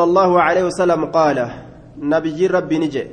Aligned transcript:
صلى 0.00 0.08
الله 0.08 0.32
عليه 0.42 0.64
وسلم 0.64 1.12
قال 1.12 1.38
نبي 2.00 2.40
ربي 2.46 2.76
نجي. 2.78 3.04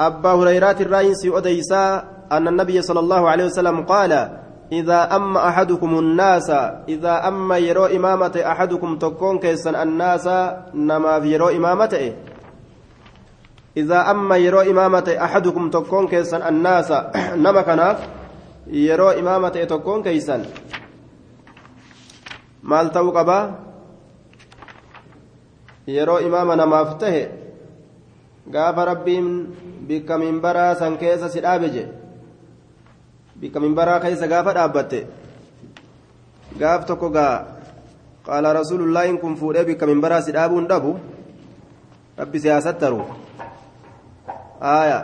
أبا 0.00 0.30
هريرة 0.38 0.78
الرئيس 0.86 1.22
أديسا 1.26 1.84
أن 2.32 2.44
النبي 2.48 2.78
صلى 2.82 3.00
الله 3.00 3.22
عليه 3.30 3.44
وسلم 3.50 3.82
قال 3.82 4.12
إذا 4.72 5.00
أما 5.16 5.48
أحدكم 5.48 5.90
الناس 5.98 6.48
إذا 6.88 7.14
أما 7.28 7.58
يرو 7.58 7.86
إمامة 7.86 8.34
أحدكم 8.46 8.90
تكون 8.98 9.38
كيسا 9.38 9.82
الناس 9.82 10.26
نما 10.74 11.20
في 11.20 11.28
يرو 11.34 11.48
إمامته. 11.48 12.14
إذا 13.76 14.10
أما 14.10 14.36
يرو 14.36 14.60
إمامة 14.60 15.08
أحدكم 15.26 15.70
تكون 15.70 16.06
كيسا 16.06 16.38
الناس 16.48 16.90
نما 17.42 17.62
كناف 17.62 17.98
يرو 18.70 19.10
إمامة 19.10 19.56
تكون 19.66 20.02
كيسا. 20.02 20.38
maal 22.64 22.88
ta'uu 22.88 23.12
yeroo 25.86 26.20
imaama 26.26 26.56
namaaf 26.56 26.98
tahe 26.98 27.22
gaafa 28.54 28.84
rabbiin 28.90 29.28
bikka 29.88 30.18
minbaraa 30.18 30.74
san 30.80 30.96
keessa 31.02 31.28
si 31.28 31.40
dhaabe 31.40 31.68
je 31.74 31.84
bikka 33.40 33.60
minbaraa 33.60 34.00
keessa 34.04 34.26
gaafa 34.32 34.52
dhaabbatte 34.58 35.00
gaaf 36.60 36.86
tokko 36.90 37.08
gaa 37.16 37.34
qaala 38.26 38.52
rasuulullaahin 38.60 39.18
kun 39.18 39.36
fuudhee 39.36 39.64
bikka 39.70 39.86
minbaraa 39.92 40.22
si 40.22 40.32
dhaabuun 40.36 40.66
dhabu 40.72 40.92
rabbi 42.18 42.38
siyaasattaru 42.44 43.00
aaya 44.74 44.98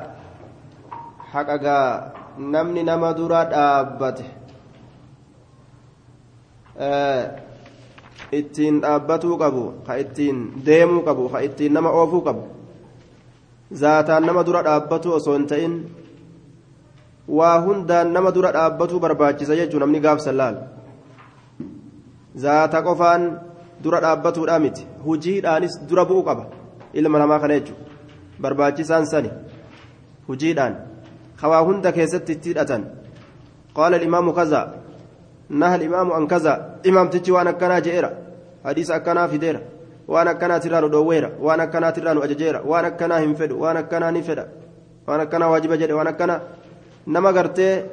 haqa 1.33 1.57
gaa 1.65 1.87
namni 2.39 2.83
nama 2.91 3.13
dura 3.15 3.45
dhaabbate 3.55 4.27
ittiin 8.33 8.81
dhaabbatuu 8.83 9.39
qabu 9.39 9.65
ka 9.87 9.95
ittiin 10.03 10.37
deemuu 10.67 11.03
qabu 11.03 11.29
ka 11.29 11.39
ittiin 11.41 11.73
nama 11.73 11.91
oofuu 11.91 12.21
qabu. 12.23 12.43
Zaataan 13.75 14.27
nama 14.27 14.43
dura 14.47 14.63
dhaabbatuu 14.63 15.13
osoo 15.15 15.35
hin 15.35 15.47
ta'in 15.47 15.75
waa 17.29 17.61
hundaan 17.61 18.13
nama 18.13 18.35
dura 18.35 18.53
dhaabbatuu 18.53 19.01
barbaachisa 19.01 19.57
jechuun 19.57 19.81
namni 19.81 20.01
gaafsan 20.01 20.37
laal 20.37 20.57
zaata 22.37 22.83
qofaan 22.83 23.23
dura 23.85 24.01
dhaabbatuudhaa 24.01 24.59
miti. 24.59 24.87
Hujiidhaanis 25.05 25.81
dura 25.89 26.05
bu'uu 26.05 26.25
qaba 26.25 26.47
ilma 26.95 27.19
namaa 27.19 27.41
kana 27.41 27.55
jechuudha. 27.55 27.85
Barbaachisaan 28.41 29.07
sani 29.07 29.31
hujiidhaan. 30.29 30.77
Waa 31.43 31.63
hunda 31.65 31.93
keessatti 31.93 32.33
itti 32.33 32.49
hidhatan. 32.49 32.83
Qaala 33.77 33.97
imaamu 34.03 34.33
kazaa 34.33 34.80
نهى 35.51 35.75
الإمام 35.75 36.13
عن 36.13 36.27
كذا. 36.27 36.81
إمام 36.87 37.09
تجي 37.09 37.33
وأنا 37.33 37.53
كنا 37.53 37.79
جئرا 37.79 38.11
حديث 38.65 38.91
أكنا 38.91 39.27
في 39.27 39.39
ديرا. 39.39 39.61
وأنا 40.09 40.33
كنا 40.33 40.59
ترانو 40.59 40.89
دويرا. 40.89 41.31
وأنا 41.41 41.65
كنا 41.65 41.91
ترانو 41.91 42.21
أججيرا. 42.23 42.61
وأنا 42.61 42.89
كنا 42.89 43.19
هنفد 43.19 43.53
وأنا 43.53 43.81
كنا 43.81 44.11
نفدا 44.11 44.49
وأنا 45.09 45.25
كنا 45.25 45.47
واجب 45.47 45.73
جدي 45.73 45.93
وأنا 45.93 46.11
كنا 46.11 46.41
نما 47.07 47.31
قرتي 47.31 47.87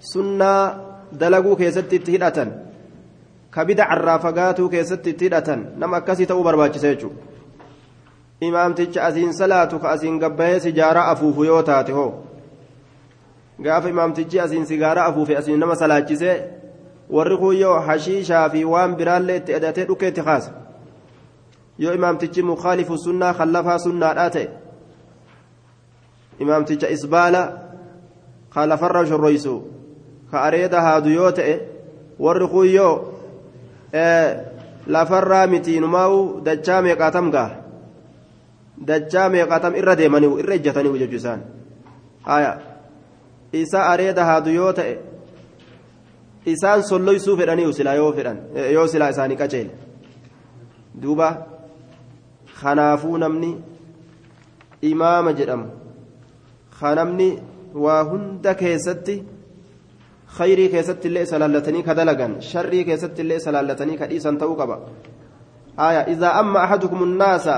سنة 0.00 0.52
دلقوا 1.12 1.56
كيستي 1.56 1.98
تهدأتن 1.98 2.52
كبدع 3.54 3.92
الرافقاتو 3.92 4.68
كيستي 4.68 5.12
تهدأتن 5.12 5.60
نما 5.78 5.98
كسي 5.98 6.24
تأو 6.26 6.42
برباچ 6.42 6.78
سيجو. 6.78 7.10
إمام 8.42 8.72
تجي 8.72 9.08
أسين 9.08 9.32
صلاة 9.32 9.72
كأسين 9.82 10.24
قبه 10.24 10.58
سجارة 10.58 11.12
أفوف 11.12 11.36
يوتاتي 11.38 11.92
هو. 11.92 12.12
gaafa 13.58 13.88
imaamtichi 13.88 14.40
asiin 14.40 14.66
sigaaraa 14.66 15.04
afuufe 15.04 15.36
asiin 15.36 15.60
nama 15.60 15.76
salaachisee 15.76 16.42
warri 17.10 17.36
kun 17.36 17.56
yoo 17.56 17.80
hashiishaa 17.80 18.48
fi 18.50 18.64
waan 18.64 18.96
biraallee 18.96 19.36
itti 19.36 19.54
hidhatee 19.54 19.84
dhukkee 19.88 20.08
itti 20.08 20.22
kaasa 20.22 20.50
yoo 21.78 21.94
imaamtichi 21.94 22.42
mukaalifu 22.42 22.98
sunnaa 22.98 23.34
khallafaa 23.34 23.78
sunnaadhaa 23.78 24.30
ta'e 24.30 24.48
imaamticha 26.38 26.88
isbaala 26.88 27.42
khalafarra 28.54 29.06
shorroysu 29.06 29.54
ka 30.30 30.42
areeda 30.42 30.80
haadu 30.80 31.10
yoo 31.10 31.32
ta'e 31.32 31.54
warri 32.18 32.48
kun 32.48 32.68
yoo 32.74 32.94
lafarraa 34.86 35.46
mitiinumaa'u 35.46 36.40
dachaa 36.44 36.82
meeqaatam 36.82 37.30
gaa 37.30 37.50
dachaa 38.86 39.28
meeqaatam 39.28 39.74
irra 39.80 39.96
deemanii 39.96 40.36
irra 40.44 40.54
ejjatanii 40.60 40.98
jechuu 41.02 41.16
isaan 41.22 41.40
isa 43.52 43.86
areeda 43.92 44.24
haadu 44.24 44.50
yoo 44.50 44.72
ta'e 44.72 44.94
isaan 46.52 46.82
solloysuu 46.90 47.36
fedhanii 47.36 47.72
silaa 47.72 47.94
yoo 47.94 48.12
fedhan 48.12 48.38
yoo 48.76 48.86
silaa 48.86 49.10
isaanii 49.14 49.36
qaceele 49.36 49.70
duuba 51.02 51.28
kanaafuu 52.60 53.16
namni 53.24 53.50
imaama 54.90 55.32
jedhamu 55.40 55.68
kanamni 56.80 57.28
waa 57.84 58.02
hunda 58.10 58.54
keessatti 58.62 59.16
khayrii 60.36 60.68
keessatti 60.74 61.08
illee 61.08 61.26
salaallatanii 61.32 61.82
ka 61.88 61.96
dalagan 62.00 62.36
sharrii 62.50 62.84
keessatti 62.90 63.22
illee 63.26 63.40
salaallatanii 63.46 63.98
ka 64.02 64.10
dhiisan 64.12 64.38
ta'uu 64.42 64.56
qaba 64.60 64.78
aya 65.88 66.06
idaa 66.14 66.34
amma 66.40 66.62
ahadukum 66.66 67.04
nnaasa 67.12 67.56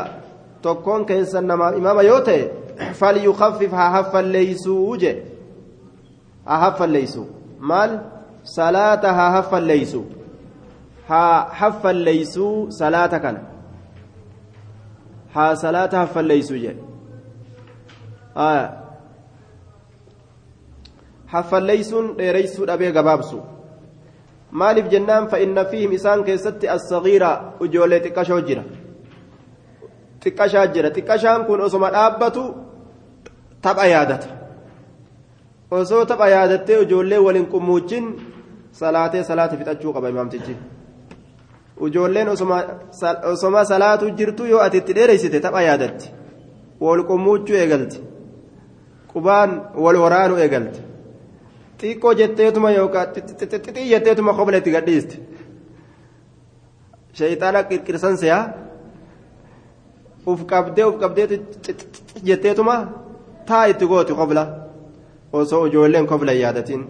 tokkoon 0.63 1.07
keessan 1.11 1.47
namaaf 1.53 1.79
imaama 1.81 2.03
yoo 2.11 2.21
ta'e 2.29 2.43
falyukaffif 3.01 3.73
haa 3.81 3.91
haffalleeysuu 3.97 4.97
je 5.05 5.13
haa 6.51 6.61
haffalleeysu 6.65 7.27
maal 7.71 7.99
salaata 8.55 9.13
haa 9.19 9.31
haffalleeysu 9.37 10.01
haa 11.09 11.37
haffalleeysuu 11.61 12.71
salaata 12.79 13.21
kana 13.21 13.41
haa 15.35 15.53
salaata 15.63 15.99
haffalleeysu 15.99 16.55
jedhe 16.65 16.83
haffalleeysuun 21.35 22.15
dheereysuu 22.19 22.67
dhabee 22.71 22.93
gabaabsu 22.99 23.41
maaliif 24.51 24.91
jennaan 24.95 25.29
fa'inna 25.33 25.65
fiihim 25.71 25.93
isaan 25.99 26.25
keessatti 26.25 26.69
assagiira 26.77 27.31
ijoollee 27.69 28.01
xiqqashoo 28.05 28.41
jira 28.51 28.63
xiqqashaa 30.25 30.67
jira 30.75 30.91
xiqqashaan 30.97 31.45
kun 31.51 31.61
osoma 31.67 31.91
dhaabbatu 31.97 32.45
tapha 33.63 33.87
yaadata 33.95 34.29
osoo 35.71 36.05
tapha 36.05 36.29
yaadattee 36.37 36.81
ijoollee 36.87 37.19
waliin 37.27 37.47
qummuuchin 37.55 38.05
salaatee 38.81 39.23
salaata 39.31 39.57
fixachuu 39.61 39.93
qaba 39.97 40.09
imaamtichi 40.15 40.55
ijoolleen 41.87 42.29
osoma 43.33 43.65
salaatu 43.73 44.11
jirtu 44.19 44.43
yoo 44.53 44.61
ati 44.67 44.77
itti 44.83 44.93
dheereysite 44.99 45.41
tapha 45.47 45.63
yaadatti 45.69 46.07
wal 46.81 47.03
qummuuchuu 47.11 47.57
eegalti 47.63 47.99
qubaan 49.13 49.51
wal 49.85 49.97
waraanuu 50.05 50.39
eegalti 50.45 50.81
xiqqoo 51.81 52.13
jetteetuma 52.21 52.71
yookaan 52.79 53.09
xixii 53.39 53.89
jetteetuma 53.93 54.33
qobla 54.39 54.57
itti 54.63 54.71
gadhiiste 54.77 55.17
shayxaana 57.19 57.61
qirqirsan 57.71 58.17
seyaa 58.23 58.45
uf 60.31 60.41
qabdee 60.53 60.85
uf 60.91 60.97
qabdee 61.03 61.27
jetteetuma 62.29 62.77
taa 63.49 63.65
itti 63.73 63.87
gooti 63.93 64.13
qobla 64.21 64.43
osoo 65.33 65.67
ijoolleen 65.67 66.07
qobla 66.13 66.33
yaadatin 66.43 66.83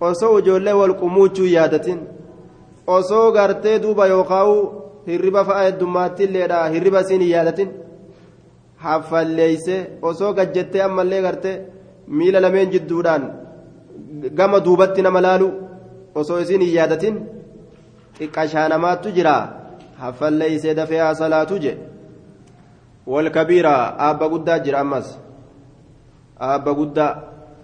osoo 0.00 0.38
ijoollee 0.38 0.72
wal 0.80 0.94
qumuuchuu 1.00 1.46
yaadatin 1.56 2.00
osoo 2.96 3.32
gartee 3.32 3.78
duuba 3.82 4.06
yookaan 4.06 4.52
hirriba 5.06 5.44
fa'a 5.48 5.64
heddummaatti 5.66 6.24
illeedha 6.24 6.64
hirriba 6.74 7.00
isiin 7.06 7.20
hin 7.20 7.30
yaadatin 7.30 7.70
haffalleeyse 8.84 9.76
osoo 10.02 10.32
gajjettee 10.38 10.82
ammallee 10.88 11.22
gartee 11.26 11.56
miila 12.18 12.40
lameen 12.40 12.70
jidduudhaan 12.74 13.24
gama 14.40 14.60
duubatti 14.64 15.02
nama 15.02 15.20
laalu 15.26 15.48
osoo 16.14 16.38
isiin 16.44 16.66
yaadatin 16.74 17.16
xiqqashaa 18.18 18.68
namaattu 18.68 19.10
jira. 19.16 19.34
Haffalleeysee 20.00 20.74
dafee 20.74 20.98
haa 21.00 21.14
salaatu 21.14 21.58
je 21.58 21.72
walkabiira 23.12 23.72
aabba 24.06 24.28
guddaa 24.28 24.58
jira 24.64 24.80
ammas. 24.80 25.18
Aabba 26.40 26.74
guddaa 26.74 27.12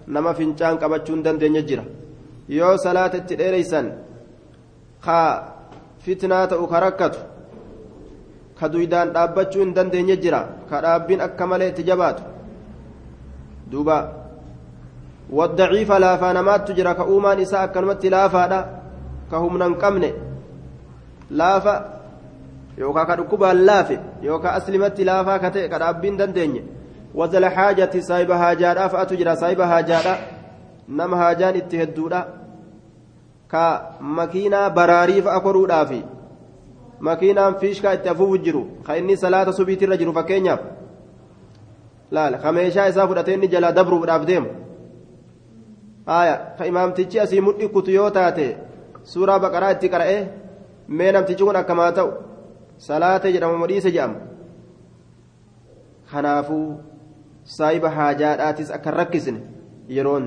nama 0.06 0.34
fincaan 0.34 0.78
qabachuu 0.78 1.14
hin 1.14 1.24
dandeenye 1.24 1.62
jira 1.62 1.84
yoo 2.48 2.76
salaata 2.78 3.16
itti 3.16 3.36
dheereysan 3.36 3.92
ka 5.04 5.18
fitnaa 5.98 6.46
ta'u 6.46 6.66
ka 6.66 6.80
rakkatu 6.80 7.20
ka 8.58 8.68
duydaan 8.72 9.12
dhaabbachuu 9.14 9.62
hin 9.64 9.74
dandeenye 9.74 10.16
jira 10.16 10.40
ka 10.70 10.80
dhaabbiin 10.82 11.20
akka 11.20 11.46
malee 11.46 11.68
itti 11.68 11.82
jabaatu. 11.84 12.22
Duuba 13.72 14.22
والضعيف 15.32 15.92
لا 15.92 16.16
فانمات 16.16 16.68
تجرى 16.68 16.94
كأومان 16.94 17.40
إساء 17.40 17.66
كلمة 17.66 18.02
لا 18.04 18.28
فادا 18.28 18.60
كهم 19.30 19.58
ننقمن 19.58 20.04
لا 21.30 21.58
فا 21.58 21.74
يوكا 22.78 23.04
كدكوبا 23.04 23.46
لافي 23.46 23.98
يوكا 24.22 24.56
أسلمت 24.56 25.00
لا 25.00 25.24
فا 25.24 25.36
كتئ 25.36 25.68
كدابين 25.68 26.16
دندني 26.16 26.62
وذل 27.14 27.44
الحاجة 27.44 28.00
صاحب 28.00 28.30
هاجات 28.30 28.78
فأتجرى 28.92 29.36
nama 31.00 31.16
haajaan 31.22 31.56
itti 31.60 31.80
hedduudha 31.82 32.20
ka 33.52 33.64
makiinaa 34.18 34.70
baraarii 34.78 35.22
fa'a 35.28 35.40
koruudhaafi 35.46 36.00
makiinaan 37.08 37.54
fiishkaa 37.62 37.92
itti 37.98 38.08
hafuufu 38.12 38.38
jiru 38.46 38.62
ka 38.86 38.96
inni 39.00 39.16
salaata 39.22 39.52
subiitirra 39.58 39.96
jiru 40.02 40.14
fakkeenyaaf 40.18 40.66
laala 42.18 42.42
ka 42.44 42.52
meeshaa 42.58 42.86
isaa 42.92 43.06
fudhatee 43.12 43.38
inni 43.38 43.52
jalaa 43.54 43.72
dabruudhaaf 43.78 44.26
deemu 44.32 44.50
haaya 46.10 46.36
ka 46.58 46.70
imaamtichi 46.72 47.20
asii 47.24 47.40
mudhikkutu 47.48 47.96
yoo 47.96 48.10
taate 48.18 48.46
suuraa 49.14 49.38
baqaraa 49.46 49.72
itti 49.78 49.92
qara'ee 49.96 50.20
mee 51.00 51.12
namtichi 51.16 51.44
kun 51.48 51.60
akkamaa 51.62 51.90
ta'u 51.98 52.12
salaata 52.88 53.34
jedhama 53.36 53.58
modhiise 53.64 53.90
jedhama 53.90 54.18
kanaafuu 56.12 56.66
saayiba 57.58 57.90
haajaadhaatis 57.98 58.70
akka 58.78 58.90
rakkisne 59.00 59.40
yeroon. 59.88 60.26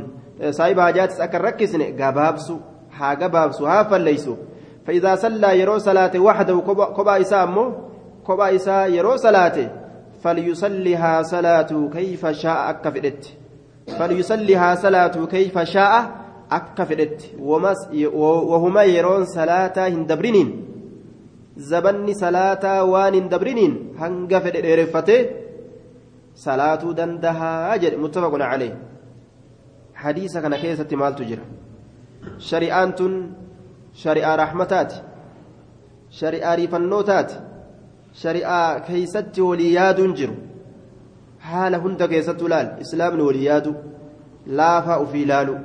Saayiba 0.52 0.84
haajaatis 0.84 1.20
akka 1.20 1.38
rakkisne 1.38 1.92
gabaabsu 1.92 2.60
haa 2.90 3.16
gabaabsu 3.16 3.66
haa 3.66 3.86
falleeysu 3.86 4.38
فإذا 4.86 5.16
صلى 5.16 5.60
يرو 5.60 5.78
صلاة 5.78 6.14
وحده 6.20 6.58
كبا 6.98 7.22
إساء 7.22 7.44
أمو 7.44 7.74
كبا 8.28 8.56
إساء 8.56 8.92
يرو 8.94 9.18
صلاة 9.18 9.58
فليصليها 10.22 11.24
صلاة 11.24 11.90
كيف 11.94 12.26
شاء 12.26 12.70
أكفدت 12.70 13.34
فليصليها 14.00 14.76
صلاة 14.76 15.26
كيف 15.26 15.60
شاء 15.60 16.12
أكفدت 16.52 17.22
وهما 17.42 18.84
يرون 18.84 19.26
صلاة 19.26 19.88
هندبرين 19.88 20.50
زبني 21.58 22.14
صلاة 22.14 22.84
وان 22.84 23.14
هندبرين 23.16 23.94
هنقفد 24.00 24.56
إرفته. 24.66 25.26
صلاة 26.36 26.84
دندها 27.00 27.74
أجل 27.74 28.00
متفق 28.00 28.34
عليه. 28.42 28.74
حديث 29.96 30.38
كان 30.38 30.56
كيسة 30.56 30.92
مال 30.92 31.16
تجرى 31.16 31.46
شريعان 32.40 32.92
shari'aa 34.04 34.36
rahmataati 34.42 34.98
shari'aa 36.20 36.56
riifannootaati 36.60 37.36
shari'aa 38.22 38.80
keeysatti 38.88 39.46
walii 39.50 39.72
yaaduun 39.76 40.16
jiru 40.20 40.36
haala 41.52 41.80
hunda 41.86 42.08
keessattuu 42.14 42.52
laal 42.54 42.72
islaamni 42.86 43.28
walii 43.28 43.46
yaadu 43.46 43.76
laafaa 44.62 45.00
ufii 45.06 45.24
ilaalu 45.28 45.56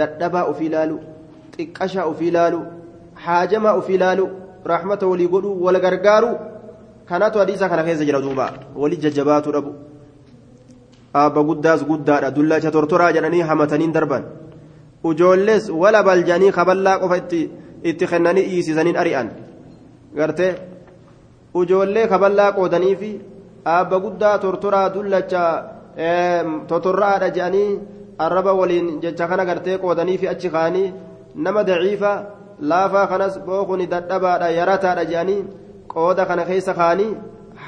dadhabaa 0.00 0.44
ufii 0.52 0.68
ilaalu 0.72 0.98
xiqqashaa 1.56 2.06
ufii 2.12 2.28
ilaalu 2.34 2.60
haajamaa 3.28 3.74
ufii 3.80 3.98
ilaalu 4.00 4.28
rahmata 4.74 5.10
walii 5.12 5.32
godhuu 5.36 5.56
wal 5.68 5.80
gargaaru 5.86 6.30
kanatu 7.12 7.44
hadiisa 7.44 7.68
kana 7.74 7.88
keessa 7.88 8.10
jira 8.10 8.20
duuba 8.26 8.52
walii 8.84 9.02
jajjabaatu 9.06 9.56
dhabu 9.56 9.74
aabba 11.22 11.42
guddaas 11.48 11.84
guddaadha 11.90 12.30
dullacha 12.36 12.70
tortoraa 12.76 13.12
jedhanii 13.16 13.42
hamataniin 13.50 13.92
darban 13.96 14.24
ujoollees 15.10 15.70
wala 15.82 16.02
baljanii 16.08 16.52
kaballaa 16.58 16.98
qofa 17.02 17.16
itti 17.90 18.06
kennanii 18.12 18.46
dhiisisaniin 18.50 18.96
ari'an 19.02 19.28
gartee 20.16 20.52
ujoollee 21.60 22.06
kaballaa 22.12 22.52
qoodanii 22.58 22.96
fi 23.00 23.10
aabba 23.74 24.00
guddaa 24.04 24.38
tortoraa 24.44 24.88
dullacha 24.94 25.42
totorraadha 26.70 27.28
jedhanii 27.36 27.68
arraba 28.26 28.52
waliin 28.60 28.88
jecha 29.02 29.28
kana 29.28 29.44
gartee 29.50 29.78
qoodanii 29.84 30.18
fi 30.22 30.28
achi 30.32 30.50
kaanii 30.56 30.92
nama 31.44 31.64
daciifa 31.68 32.12
laafaa 32.70 33.06
kanas 33.12 33.38
bookuni 33.46 33.86
dadhabaadha 33.94 34.50
yarataadha 34.58 35.04
jedhanii 35.12 35.44
qooda 35.94 36.26
kana 36.26 36.44
keessa 36.50 36.74
kaanii 36.80 37.16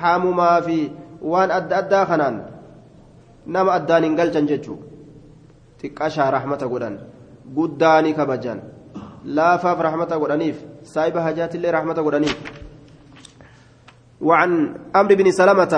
hamumaa 0.00 0.60
fi 0.66 0.78
waan 1.32 1.50
adda 1.58 1.76
addaa 1.82 2.04
kanaan 2.10 2.37
nama 3.46 3.70
addaan 3.78 4.04
hin 4.04 4.16
galchan 4.20 4.46
jechuudha 4.50 4.84
xiqqashaa 5.81 6.31
rahmata 6.37 6.66
godhan. 6.72 6.96
guddaani 7.54 8.12
kabajan 8.19 8.60
laafaaf 9.38 9.78
rahmata 9.88 10.19
godhaniif 10.22 10.56
saahiba 10.94 11.26
hajaatillee 11.26 11.75
rahmata 11.78 12.02
godhaniif 12.06 12.38
وعن 14.16 14.50
أمر 14.96 15.14
بن 15.14 15.28
سلمة 15.31 15.75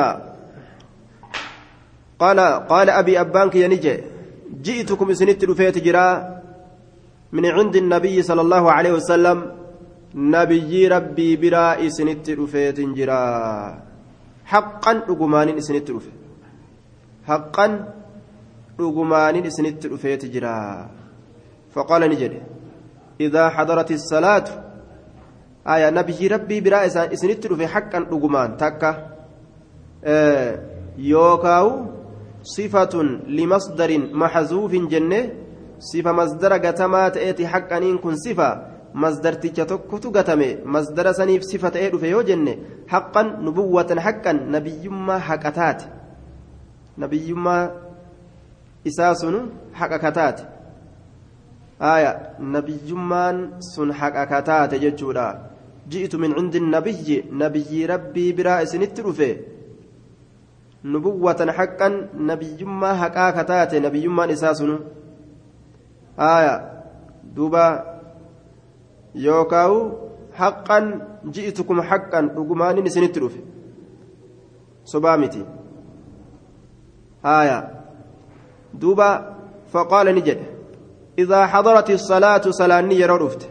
قال 2.22 2.38
قال 2.70 2.88
أبي 2.90 3.20
أبانك 3.20 3.54
ينجي 3.54 3.94
جئتكم 4.62 5.08
سنت 5.14 5.44
رفيت 5.44 5.78
جرا 5.82 6.06
من 7.32 7.44
عند 7.46 7.76
النبي 7.76 8.22
صلى 8.22 8.40
الله 8.40 8.64
عليه 8.72 8.92
وسلم 8.92 9.38
نبي 10.14 10.88
ربي 10.88 11.30
برا 11.42 11.88
سنت 11.88 12.26
رفيت 12.30 12.78
جرا 12.80 13.22
حقا 14.46 14.92
رقمان 15.10 15.48
سنت 15.60 15.90
رفيت 15.90 16.27
حقا 17.28 17.66
رقمان 18.80 19.50
سنت 19.50 19.86
رفيت 19.86 20.24
جرا 20.24 20.88
فقال 21.72 22.02
نجد 22.10 22.32
إذا 23.20 23.48
حضرت 23.48 23.90
الصلاة 23.90 24.44
آية 25.68 25.90
نبي 25.90 26.26
ربي 26.26 26.60
براء 26.60 26.86
إسنت 26.86 27.46
في 27.46 27.66
حقا 27.66 27.98
رقمان 27.98 28.56
تكا 28.56 28.90
يوكاو 30.98 31.86
صفة 32.42 32.94
لمصدر 33.36 33.90
محذوف 34.12 34.72
جنة 34.72 35.30
صفة 35.78 36.12
مصدر 36.12 36.52
قتما 36.52 37.08
تأتي 37.08 37.46
حقا 37.46 37.78
إن 37.78 37.98
كن 37.98 38.16
صفة 38.16 38.66
مصدر 38.94 39.32
تجتك 39.32 39.80
قتمي 40.16 40.58
مصدر 40.64 41.12
سنيف 41.12 41.42
صفة 41.42 41.74
إيرو 41.76 41.98
في 41.98 42.22
جنة 42.22 42.56
حقا 42.88 43.22
nabiyyummaa 46.98 47.64
isaa 48.84 49.14
sun 49.14 49.36
haqa 49.72 49.98
kataate 49.98 50.44
aya 51.80 52.34
nabiyyummaan 52.40 53.62
sun 53.62 53.90
haqa 53.90 54.26
kataate 54.26 54.78
jechuudha. 54.78 55.50
Ji'tu 55.88 56.18
min 56.18 56.34
cindi 56.34 56.60
nabiyyi 56.60 57.24
nabiyyi 57.32 57.86
rabbii 57.86 58.32
biraa 58.32 58.62
isinitti 58.62 59.02
dhufe. 59.02 59.30
Nubuwwatan 60.84 61.48
haqqan 61.58 61.94
nabiyyummaa 62.30 62.94
haqaa 62.94 63.32
kataate 63.32 63.80
nabiyyummaan 63.80 64.30
isaa 64.30 64.54
sun 64.54 64.84
aya 66.16 66.54
duuba. 67.34 67.64
Yookaawu 69.14 69.78
haqqan 70.34 70.84
ji'tukum 71.34 71.80
haqqan 71.80 72.34
dhugumaanin 72.34 72.86
isinitti 72.86 73.20
dhufe. 73.20 73.40
Sobaa 74.84 75.16
miti. 75.16 75.57
آية. 77.28 77.58
دوبا 78.74 79.34
فقال 79.72 80.14
نجد. 80.14 80.40
إذا 81.18 81.46
حضرت 81.46 81.90
الصلاة 81.90 82.44
صلاة 82.50 82.80
يرفت 82.80 83.42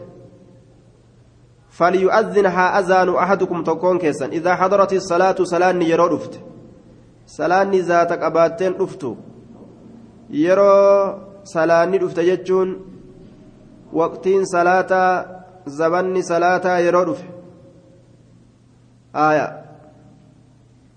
فليؤذنها 1.70 2.78
أذان 2.78 3.08
أحدكم 3.14 3.64
تكون 3.64 3.98
كيسا. 3.98 4.26
إذا 4.26 4.54
حضرت 4.54 4.92
الصلاة 4.92 5.36
صلاة 5.42 5.72
يرفت 5.72 6.40
صلاة 7.26 7.70
ذاتك 7.74 8.22
أباتين 8.22 8.72
رفتو 8.80 9.14
يرو 10.30 11.14
صلاة 11.44 11.84
رفت 11.84 12.20
جتشون 12.20 12.68
وقتين 13.92 14.44
صلاة 14.44 14.92
زبني 15.66 16.22
صلاة 16.22 16.78
يرفت 16.78 17.24
آية. 19.14 19.64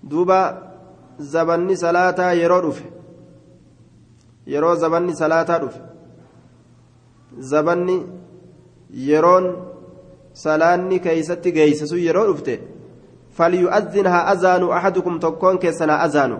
دوبا 0.03 0.70
زبني 1.33 1.75
صلاة 1.75 2.31
يرفت 2.31 2.83
يرو 4.47 4.73
زبني 4.75 5.13
صلاة 5.13 5.49
رفت 5.63 5.81
zabanni 7.39 8.05
yeroon 9.07 9.45
salaanni 10.33 10.99
keeysatti 10.99 11.53
geeysasu 11.57 11.97
yeroo 11.97 12.25
dhufte 12.29 12.59
falyu'azzin 13.37 14.07
haa 14.13 14.25
azaanu 14.33 14.71
ahadukum 14.77 15.19
tokkoon 15.25 15.59
keessan 15.63 15.89
haa 15.89 16.03
azaanu 16.07 16.37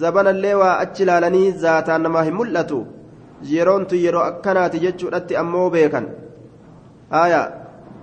zabanallee 0.00 0.54
waa 0.62 0.78
achi 0.84 1.02
ilaalanii 1.02 1.52
zaataan 1.64 2.02
namaa 2.02 2.22
hin 2.28 2.38
mul'atu 2.40 2.78
yeroontu 3.54 3.96
yeroo 4.04 4.24
akkanaati 4.30 4.82
jechuudhatti 4.84 5.36
ammoo 5.42 5.70
beekan 5.70 6.08
aya 7.24 7.42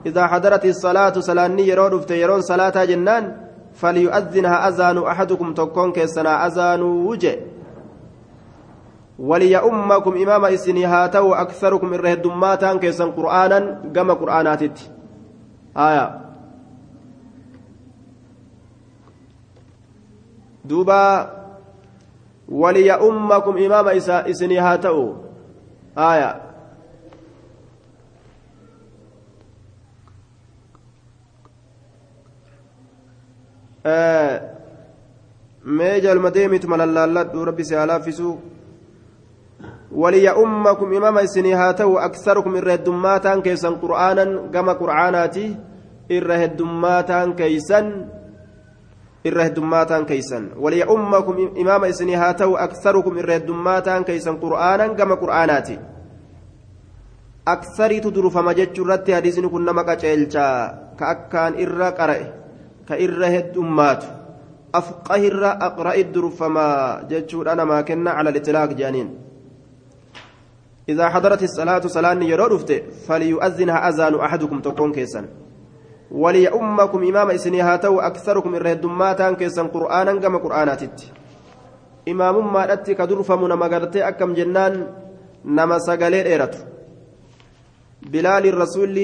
إذا 0.05 0.27
حضرت 0.27 0.65
الصلاة 0.65 1.19
صلاني 1.19 1.67
يرون 1.67 1.91
دفت 1.91 2.11
يرون 2.11 2.41
صلاة 2.41 2.85
جنان 2.85 3.23
فليؤذن 3.79 4.45
ها 4.45 4.67
أذان 4.67 4.97
أحدكم 4.97 5.53
تكون 5.53 5.91
كيسنا 5.91 6.47
أذان 6.47 6.81
وجه. 6.81 7.39
وليؤمكم 9.19 10.13
إمام 10.17 10.45
إسني 10.45 10.85
هاتو 10.85 11.33
أكثركم 11.33 11.93
إره 11.93 12.13
الدماتان 12.13 12.79
كيسن 12.79 13.11
قرآنا 13.11 13.81
قم 13.95 14.11
قرآناتت. 14.11 14.91
آية. 15.77 16.21
دوبا. 20.65 21.29
وليؤمكم 22.49 23.57
إمام 23.57 23.87
إسني 24.09 24.59
هاتو. 24.59 25.13
آية. 25.97 26.48
mee 35.79 36.01
jaalma 36.01 36.31
deemitu 36.31 36.67
malallaalladhu 36.67 37.45
rabbi 37.45 37.63
si 37.63 37.75
halaaffisu 37.75 38.37
waliya 39.91 40.35
ummakum 40.35 40.93
imama 40.93 41.21
isinii 41.21 41.51
haa 41.51 41.73
ta'u 41.73 41.97
aksarukum 41.97 42.55
irra 42.55 42.71
heddummaataan 42.77 43.41
keessan 43.41 43.79
qur'aanan 43.79 44.51
gama 44.51 44.75
qur'aanaati 44.75 45.57
irra 46.09 46.37
heddummaataan 46.37 47.35
keeysan 47.35 47.85
irra 49.25 49.43
heddummaataan 49.49 50.05
keeysan 50.05 50.51
waliya 50.55 50.87
ummakum 50.87 51.37
imama 51.55 51.87
isinii 51.87 52.15
haa 52.15 52.33
ta'u 52.33 52.55
aksarukum 52.55 53.17
irra 53.17 53.39
heddummaataan 53.39 54.05
keeysan 54.05 54.39
qur'aanan 54.39 54.95
gama 54.95 55.15
qur'aanaati. 55.15 55.79
Aksariitu 57.45 58.13
durfama 58.13 58.53
jechuu 58.53 58.85
irratti 58.85 59.11
hadiisni 59.11 59.49
kun 59.49 59.65
nama 59.65 59.83
qaceelchaa 59.83 60.95
ka 60.99 61.09
akkaan 61.09 61.57
irra 61.59 61.91
qara'e. 61.91 62.38
Ka 62.89 62.97
irra 62.97 63.29
heddummaatu 63.29 64.07
afqahirra 64.73 65.55
aqra'i 65.69 66.03
durufamaa 66.03 67.05
jechuudha 67.09 67.55
namaa 67.55 67.83
kenna 67.83 68.17
cala 68.17 68.31
litlaaq 68.31 68.73
jedhaniin 68.73 69.09
إذا 70.89 71.09
حضرت 71.09 71.43
الصلاة 71.43 71.85
صلاة 71.85 72.17
يرو 72.25 72.47
دفته 72.47 73.05
فليؤذنها 73.05 73.89
أذان 73.89 74.15
أحدكم 74.25 74.57
تكون 74.61 74.91
كيسا. 74.91 75.21
وليؤمكم 76.11 77.03
إمام 77.03 77.29
إسني 77.31 77.61
هاتو 77.61 77.99
أكثركم 77.99 78.55
الردماتان 78.55 79.35
كيسا 79.35 79.63
قرآنا 79.63 80.13
كما 80.17 80.37
قرآناتت 80.37 80.97
إمام 82.09 82.53
ما 82.53 82.73
أتي 82.73 82.93
كدر 82.97 83.21
فمنا 83.23 83.55
مغرتي 83.55 84.07
أكم 84.07 84.33
جنان 84.33 84.73
نما 85.45 85.77
سقالي 85.79 86.25
إيرت 86.25 86.55
بلال 88.11 88.45
الرسول 88.45 88.97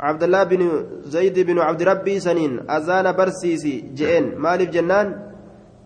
عبد 0.00 0.22
الله 0.22 0.42
بن 0.44 0.62
زيد 1.04 1.38
بن 1.38 1.58
عبد 1.58 1.82
ربي 1.82 2.20
سنين 2.20 2.70
أذان 2.70 3.12
برسيسي 3.12 3.92
جئن. 3.92 4.40
مالف 4.40 4.70
جنان؟ 4.70 5.08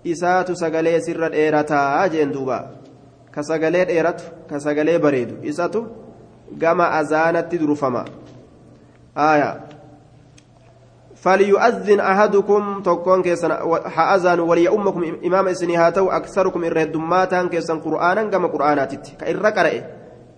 إسات 0.06 0.52
سقالي 0.52 1.00
سر 1.00 1.32
إيرتا 1.32 2.06
جئن 2.06 2.30
دوبا. 2.30 2.84
dheeratu 3.34 4.24
ka 4.48 4.60
sagalee 4.60 4.98
bareedu 4.98 5.34
isatu 5.42 5.86
gama 6.52 6.90
azaanatti 6.90 7.58
durufama 7.58 8.04
aya 9.14 9.60
فليؤذن 11.24 12.00
أحدكم 12.00 12.82
تكون 12.82 13.22
كيسن 13.22 13.52
حأذان 13.88 14.40
وليؤمكم 14.40 15.02
إمام 15.24 15.48
إسني 15.48 15.76
هاتو 15.76 16.12
أكثركم 16.12 16.64
إرهدماتا 16.64 17.48
كيسن 17.48 17.80
قرآنا 17.80 18.22
كما 18.28 18.48
قرآناتت 18.48 19.16
كإر 19.20 19.40
قرأ 19.40 19.72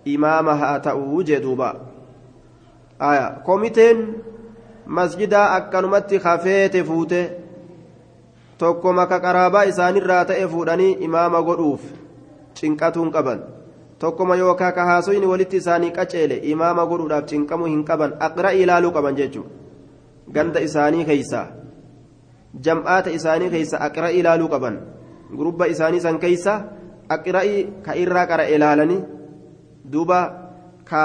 إمام 0.07 0.47
هاتو 0.47 1.21
جدوبا 1.21 1.69
komiteen 3.43 4.15
masjidaa 4.85 5.55
akkanumatti 5.55 6.17
hafeete 6.17 6.83
fuute 6.83 7.21
tokko 8.57 8.93
maka 8.93 9.19
qaraabaa 9.19 9.63
isaanirraa 9.63 10.25
ta'e 10.25 10.47
fuudhanii 10.47 10.97
imaama 11.07 11.41
godhuuf 11.41 11.81
cinqatuun 12.53 13.11
qaban. 13.11 13.41
Tokkoma 13.99 14.35
yookaan 14.35 14.73
ka 14.73 14.85
haasoyni 14.85 15.25
walitti 15.25 15.57
isaanii 15.57 15.91
qaceele 15.91 16.35
imaama 16.53 16.85
godhuudhaaf 16.85 17.25
cinqamuu 17.25 17.65
hin 17.65 17.83
qaban. 17.85 18.13
Aqra 18.19 18.51
ilaaluu 18.51 18.91
qaban 18.91 19.15
jechuudha. 19.15 19.49
Ganda 20.33 20.59
isaanii 20.59 21.05
keeysaa. 21.05 21.47
Jam'aata 22.65 23.09
isaanii 23.09 23.49
keeysaa. 23.49 23.81
Aqra 23.89 24.09
ilaaluu 24.09 24.49
qaban. 24.49 24.79
Gurubba 25.37 25.67
isaanii 25.73 26.01
san 26.01 26.19
keeysaa. 26.19 26.61
Aqra'ii 27.09 27.81
ka 27.85 27.95
irraa 27.95 28.27
qara 28.27 28.47
ilaalanii 28.47 29.01
duuba 29.91 30.21
ka 30.85 31.03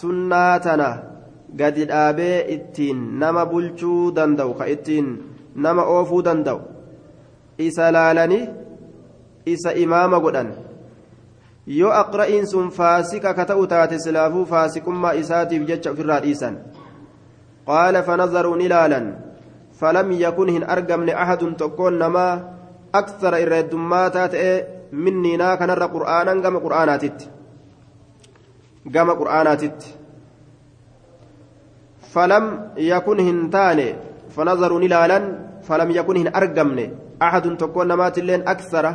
sunnaa. 0.00 1.13
Gadi 1.58 1.88
dhaabee 1.90 2.36
ittiin 2.56 3.00
nama 3.22 3.46
bulchuu 3.46 4.12
danda'u 4.16 4.54
ka 4.58 4.68
ittiin 4.74 5.08
nama 5.66 5.82
oofuu 5.96 6.22
danda'u 6.24 6.60
isa 7.58 7.92
laalanii 7.96 8.48
isa 9.46 9.70
imaama 9.84 10.20
godhan. 10.20 10.54
yoo 11.66 11.92
aqra'iin 11.92 12.46
sun 12.46 12.70
faasika 12.70 13.34
ka 13.34 13.44
ta'u 13.50 13.66
taate 13.66 13.98
silaafuu 13.98 14.46
faasikummaa 14.46 15.12
isaatiif 15.22 15.62
jecha 15.68 15.92
ofirraa 15.92 16.20
dhiisan 16.24 16.58
qaala 17.68 18.02
fanazaruu 18.02 18.56
ni 18.56 18.68
falam 19.80 20.12
yakun 20.12 20.48
hin 20.48 20.64
argamne 20.74 21.14
ahadun 21.14 21.56
tokkoon 21.56 21.98
namaa 21.98 22.32
aksara 22.92 23.40
irra 23.44 23.56
heddummaataa 23.62 24.28
ta'e 24.34 24.52
minniinaa 24.92 25.56
kanarra 25.56 25.88
qur'aanan 25.94 26.42
gama 26.44 26.60
qur'aanaatitti 26.66 27.30
gama 28.96 29.16
qur'aanaatitti 29.20 29.94
falam 32.14 32.44
yakun 32.90 33.18
hin 33.18 33.38
taane 33.50 33.86
fanazaruu 34.34 34.78
ni 34.82 34.88
laalan 34.94 35.24
falam 35.66 35.90
yakun 35.90 36.16
hin 36.22 36.30
argamne 36.40 36.84
ahadun 37.26 37.56
tokkoon 37.62 37.88
namaatilleen 37.92 38.42
aksara 38.52 38.92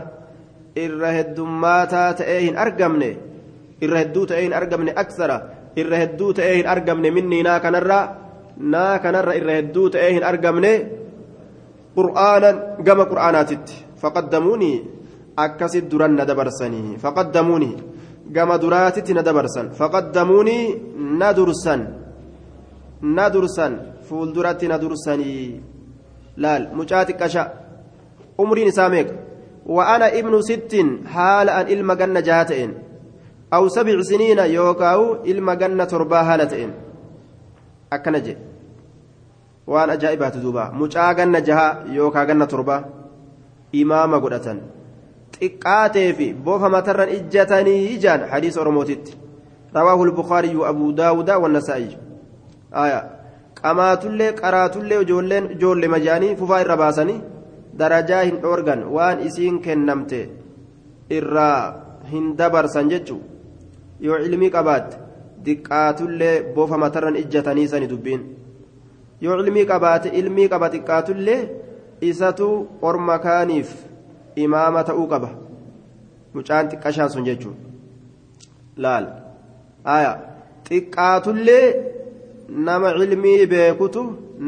irra 0.75 1.11
heddummaataa 1.17 2.09
ta'ee 2.19 2.39
hin 2.47 2.57
argamne 2.65 3.09
irra 3.81 3.97
hedduu 4.03 4.25
ta'ee 4.31 4.43
hin 4.47 4.55
argamne 4.59 4.91
aksara 5.03 5.37
irra 5.81 5.97
hedduu 6.03 6.31
ta'ee 6.39 6.55
hin 6.59 6.67
argamne 6.73 7.11
minni 7.17 7.43
naa 7.47 7.59
kanarra 7.65 7.99
naa 8.75 8.93
kanarra 9.03 9.33
irra 9.39 9.53
hedduu 9.59 9.87
ta'ee 9.95 10.11
hin 10.15 10.23
argamne 10.31 10.73
qur'aanan 11.97 12.55
gama 12.87 13.05
qur'aanaatitti 13.11 13.75
faqaddamuuni 14.01 14.71
akkasit 15.45 15.85
duran 15.91 16.13
na 16.19 16.23
dabarsanii 16.25 16.97
na 23.01 23.29
dursanii 24.77 25.61
laal 26.37 26.63
mucaa 26.73 27.05
xiqqasha 27.05 27.43
umriin 28.37 28.67
isaa 28.67 28.89
meeqa 28.89 29.29
وأنا 29.69 30.19
ابن 30.19 30.41
ست 30.41 30.73
حال 31.05 31.49
أن 31.49 31.65
إلما 31.73 31.93
جنة 31.93 32.19
جهاتين 32.19 32.73
أو 33.53 33.67
سبع 33.67 34.01
سنين 34.01 34.39
يوكاو 34.39 35.01
إلما 35.29 35.53
جنة 35.53 35.83
تربا 35.83 36.19
هالتين 36.21 36.71
أكنجي 37.93 38.37
وأنا 39.67 39.93
أجائبات 39.93 40.37
دوبا 40.37 40.71
مجا 40.73 41.11
جنة 41.13 41.39
جها 41.39 41.83
يوكا 41.89 42.23
جنة 42.23 42.45
تربا 42.45 42.77
إمام 43.75 44.15
قدة 44.25 44.47
xiqqaatee 45.39 46.13
fi 46.17 46.33
boofa 46.45 46.69
matarran 46.69 47.09
ijjatanii 47.17 47.93
ijaan 47.95 48.21
hadiisa 48.31 48.61
oromootitti 48.61 49.17
rawaahu 49.75 50.03
وأبو 50.55 50.91
داود 50.91 51.29
والنسائي 51.29 51.83
آية 51.83 52.08
qamaatullee 53.61 54.31
qaraatullee 54.41 55.01
ijoolleen 55.07 55.51
ijoolle 55.57 55.87
majaanii 55.95 56.35
fufaa 56.41 56.61
irra 56.65 56.77
baasanii 56.83 57.19
darajaa 57.81 58.23
hin 58.29 58.41
dhoorgan 58.45 58.87
waan 58.95 59.27
isiin 59.31 59.61
kennamte 59.67 60.23
irraa 61.19 61.61
hin 62.11 62.33
dabarsan 62.41 62.89
jechuun 62.95 63.23
yoo 64.07 64.17
ilmii 64.29 64.51
qabaatte 64.57 65.05
xiqqaatullee 65.45 66.35
boofa 66.55 66.77
matarran 66.83 67.15
ijjatanii 67.15 67.67
sani 67.67 67.89
dubbiin. 67.89 68.21
Yoo 69.21 69.37
ilmii 69.43 69.65
qabaate 69.71 70.09
ilmii 70.19 70.47
qaba 70.53 70.69
xiqqaatullee 70.73 71.39
isatu 72.09 72.47
orma 72.89 73.17
kaaniif 73.25 73.69
imaama 74.45 74.83
ta'uu 74.89 75.07
qaba. 75.13 75.29
Mucaan 76.33 76.69
xiqqashaan 76.71 77.09
sun 77.13 77.25
jechuun 77.29 77.57
laal. 78.83 79.05
Xiqqaatullee 80.69 81.65
nama 82.49 82.93
cilmii 82.97 83.45
beekutu 83.53 84.03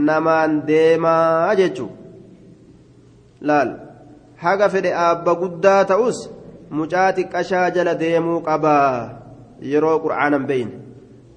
namaan 0.09 0.61
deemaa 0.67 1.55
jechuun 1.55 1.91
laal 3.41 3.71
haga 4.43 4.69
fedhe 4.69 4.93
aabba 5.05 5.35
guddaa 5.41 5.81
ta'us 5.93 6.19
mucaa 6.77 7.11
xiqqashaa 7.17 7.69
jala 7.75 7.99
deemuu 7.99 8.41
qabaa. 8.47 9.21
Yeroo 9.71 9.99
quraanan 10.03 10.39
hin 10.39 10.47
beeyne 10.47 10.73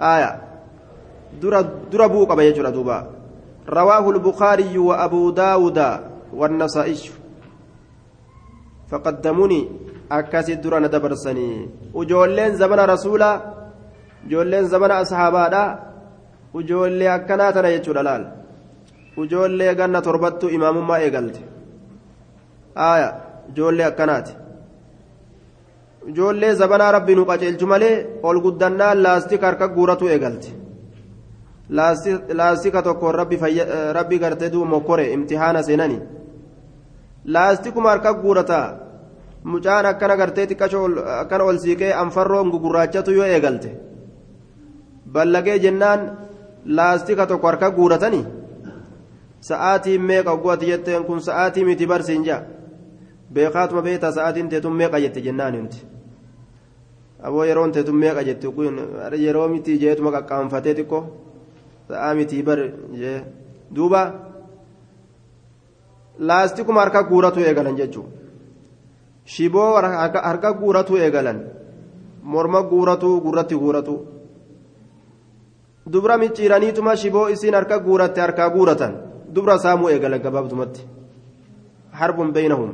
آية 0.00 0.42
در 1.92 2.06
بوك 2.06 2.32
بيجر 2.32 2.70
دوبا 2.70 3.06
رواه 3.68 4.10
البخاري 4.10 4.78
وأبو 4.78 5.30
داود 5.30 5.78
والنسائي 6.34 7.10
فقدموني 8.90 9.68
dura 10.62 10.80
na 10.80 10.88
dabarsanii 10.88 11.68
ujoolleen 11.94 12.56
zamana 12.56 12.86
rasuulaa 12.86 13.40
ujoolleen 14.26 14.68
zamana 14.68 14.98
ashaabaadha 14.98 15.78
ujoollee 16.54 17.08
akkanaa 17.08 17.52
tana 17.52 17.70
jechuudha 17.70 18.02
laal. 18.02 18.35
Ujoollee 19.22 19.74
ganna 19.74 20.00
torbattu 20.02 20.48
imaamummaa 20.56 20.98
eegalte 21.06 21.40
aya 22.74 23.08
ujoollee 23.50 23.86
akkanaati. 23.90 24.32
Ujoollee 26.08 26.54
zabanaa 26.54 26.92
rabbi 26.96 27.14
nu 27.16 27.24
qaceelchu 27.30 27.66
malee 27.66 27.94
ol 28.22 28.40
guddannaan 28.44 29.02
laastika 29.02 29.46
harka 29.46 29.68
guuratu 29.68 30.08
eegalte 30.08 30.50
laastika 32.38 32.82
tokkoon 32.82 33.14
rabbi 33.98 34.18
gartee 34.18 34.50
duuba 34.52 34.66
mokkore 34.70 35.12
imtihaana 35.12 35.62
seenanii. 35.62 36.00
Laastikuma 37.24 37.90
harka 37.90 38.14
guurataa 38.14 38.66
mucaan 39.44 39.86
akkana 39.86 40.16
gartee 40.16 40.46
xiqqashoo 40.46 40.86
akkana 41.22 41.44
ol 41.44 41.58
siiqee 41.58 41.92
anfarroon 42.02 42.50
gugurraachatu 42.50 43.10
yoo 43.18 43.24
eegalte. 43.24 43.70
Ballagee 45.12 45.58
jennaan 45.58 46.00
laastika 46.66 47.26
tokko 47.26 47.46
harka 47.46 47.70
guuratanii 47.70 48.24
sa'aatiin 49.48 50.02
meeqa 50.02 50.32
oggooti 50.36 50.66
jetteen 50.70 51.04
kun 51.04 51.20
sa'aatii 51.20 51.64
miti 51.64 51.86
barsiin 51.86 52.24
jaa? 52.24 52.40
Beekaatuma 53.34 53.82
beektaa 53.82 54.12
sa'aatiin 54.12 54.48
teetun 54.48 54.72
meeqa 54.80 54.98
jette 55.04 55.20
jennaan 55.26 55.54
himti 55.54 55.78
aboo 57.22 57.44
yeroon 57.44 57.72
teetun 57.72 57.96
meeqa 57.96 58.22
jette 58.28 58.48
kun 58.56 58.74
yeroo 59.24 59.48
miti 59.48 59.78
jeetuma 59.80 60.10
qaqqaanfatee 60.16 60.74
xiqqoo? 60.78 61.02
Sa'aa 61.88 62.14
miti 62.14 62.42
bar 62.42 62.58
jee. 63.00 63.24
Duuba. 63.74 64.02
Laastikuma 66.18 66.80
harka 66.80 67.02
guuratu 67.02 67.40
eegalan 67.40 67.76
jechuudha. 67.76 68.10
Shiboo 69.24 69.72
harka 70.22 70.52
guuratu 70.52 70.96
eegalan. 70.96 71.38
Morma 72.22 72.62
guuratu 72.62 73.20
gurratti 73.20 73.54
guuratu 73.54 73.94
dubra 75.92 76.16
micciiraniituma 76.18 76.96
shiboo 76.96 77.28
isiin 77.28 77.54
harka 77.54 77.78
guuratte 77.78 78.20
harkaa 78.20 78.50
guuratan 78.50 79.05
dubra 79.36 79.58
saamuu 79.64 79.88
eegalan 79.94 80.22
gabaabdumatti 80.26 80.82
harbun 82.00 82.28
beeynahum 82.36 82.70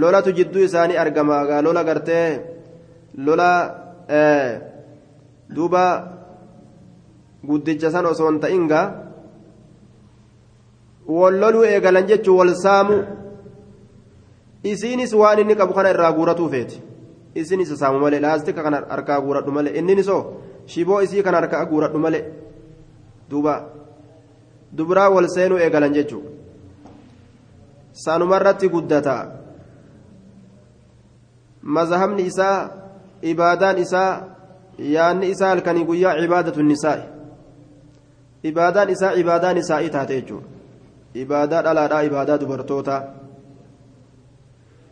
lolatu 0.00 0.30
jidduu 0.38 0.64
isaanii 0.68 0.96
argama 1.04 1.36
lola 1.66 1.82
gartee 1.88 2.26
lola 3.26 3.50
duuba 5.56 5.84
guddicha 7.48 7.90
san 7.94 8.06
osoo 8.12 8.28
hin 8.30 8.40
ta'in 8.44 8.64
gaa 8.72 8.86
wal 11.18 11.36
loluu 11.42 11.64
eegalan 11.72 12.06
jechuun 12.10 12.38
wal 12.38 12.54
saamu 12.64 12.96
isiinis 14.72 15.12
waan 15.20 15.38
inni 15.42 15.54
qabu 15.60 15.72
kana 15.78 15.90
irraa 15.94 16.12
guuratuu 16.18 16.48
feeti 16.54 16.82
isiinis 17.40 17.70
saamu 17.82 17.98
malee 18.04 18.20
laastika 18.26 18.62
kana 18.66 18.78
harkaa 18.94 19.20
guuradhu 19.20 19.50
malee 19.56 19.72
inninis 19.78 20.08
oo 20.16 20.22
shiboo 20.66 21.00
isii 21.06 21.22
kana 21.22 21.36
harkaa 21.40 21.64
guuradhu 21.70 21.98
malee 22.04 22.24
duuba 23.30 23.54
dubraa 24.76 25.10
wal 25.10 25.28
seenuu 25.28 25.58
eegalan 25.58 25.94
jechuun 25.94 26.34
sanumarratti 27.94 28.68
guddata. 28.68 29.16
Mazhabni 31.62 32.22
isaa 32.26 32.70
ibaadaan 33.22 33.78
isaa 33.78 34.22
yaanni 34.78 35.30
isaa 35.30 35.48
halkanii 35.48 35.84
guyyaa 35.84 36.16
cibaadatu 36.20 36.62
nisaa'i. 36.62 37.02
Ibaadaan 38.42 38.90
isaa 38.90 39.12
ibaadaa 39.22 39.52
nisaa'ii 39.58 39.90
taate 39.90 40.20
jechuudha 40.20 40.48
ibaadaa 41.14 41.62
dhalaadhaa 41.62 42.02
ibaadaa 42.10 42.38
dubartootaa. 42.40 43.02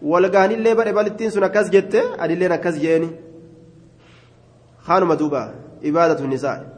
Walgaanillee 0.03 0.75
badhe 0.75 0.93
balittiin 0.93 1.31
sun 1.31 1.45
akkas 1.45 1.71
jette 1.71 2.03
adilleen 2.19 2.53
akkas 2.53 2.79
jeeni. 2.85 3.11
Haanuma 4.89 5.17
duuba 5.17 5.43
ibaadatu 5.83 6.27
nisaa'i 6.27 6.72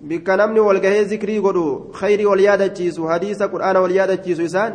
bikka 0.00 0.36
namni 0.36 0.60
walgahee 0.60 1.04
zikrii 1.04 1.40
godhu 1.40 1.90
khayrii 2.00 2.26
wal 2.26 2.40
yaadachiisu 2.40 3.06
hadiisa 3.06 3.48
qur'aana 3.48 3.80
wal 3.80 3.90
yaadachiisu 3.98 4.42
isaan 4.42 4.72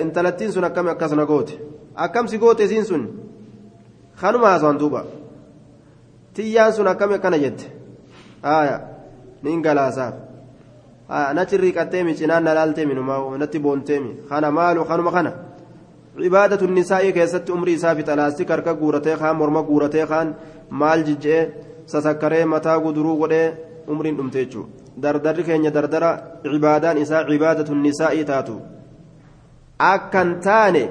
intalattiin 0.00 0.52
sun 0.52 0.64
akkam 0.64 0.88
akkasuna 0.88 1.24
goote 1.26 1.54
akkamsi 1.94 2.38
goote 2.38 2.64
isiin 2.64 2.84
sun 2.84 3.08
kanuma 4.20 4.48
haasawaan 4.48 4.78
duuba 4.78 5.04
tiyyaan 6.34 6.72
sun 6.72 6.86
akkam 6.88 7.12
akkana 7.12 7.38
jette 7.38 7.64
aya 8.42 8.80
nin 9.42 9.62
galaasaaf 9.62 10.14
nachi 11.34 11.56
riiqatteemi 11.56 12.14
cinaan 12.14 12.44
na 12.44 12.54
laalteemi 12.54 12.94
numaa 12.94 13.38
natti 13.38 13.58
boonteemi 13.58 14.16
kana 14.28 14.50
maalu 14.50 14.84
kanuma 14.84 15.12
kana 15.12 15.32
cibaadatu 16.22 16.66
nisaa'ii 16.66 17.12
keessatti 17.12 17.52
umrii 17.52 17.74
isaa 17.74 17.94
fixa 17.94 18.16
laastika 18.16 18.52
harka 18.54 18.74
guuratee 18.74 19.16
kaan 19.16 19.36
morma 19.36 19.62
guuratee 19.62 20.06
kaan 20.06 20.34
maal 20.70 21.02
jijje'ee 21.08 21.44
sasakkaree 21.92 22.44
mataa 22.54 22.78
guduruu 22.84 23.16
godhee 23.22 23.46
umriin 23.92 24.16
dhumte 24.18 24.38
jechuudha 24.44 24.80
dardarri 25.04 25.44
keenya 25.48 25.70
dardara 25.76 26.10
cibaadaan 26.44 26.98
isaa 27.04 27.24
cibaadatu 27.30 27.74
nisaa'ii 27.74 28.24
taatu 28.32 28.56
akkan 29.92 30.34
taane 30.46 30.84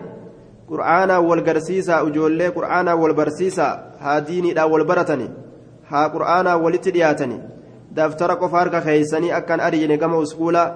qur'aanaa 0.71 1.21
wal 1.29 1.43
garsiisaa 1.49 2.01
ijoollee 2.09 2.51
qur'aanaa 2.57 2.97
wal 3.01 3.13
barsiisaa 3.21 3.71
haa 4.03 4.19
diiniidhaan 4.27 4.71
wal 4.73 4.85
baratani 4.91 5.29
haa 5.91 6.09
qur'aanaa 6.15 6.57
walitti 6.65 6.93
dhiyaatani 6.97 7.39
daftara 7.95 8.35
qofa 8.41 8.61
harka 8.61 8.81
keeysanii 8.87 9.35
akkan 9.39 9.65
adiyene 9.67 9.97
gama 9.97 10.17
uskuulaa 10.25 10.67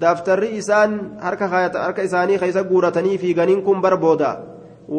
daftarri 0.00 0.50
isaan 0.60 1.00
harka 1.20 2.02
isaanii 2.02 2.38
keeysa 2.38 2.64
guuratanii 2.70 3.18
fiiganiin 3.18 3.62
kun 3.62 3.82
barbooda 3.86 4.36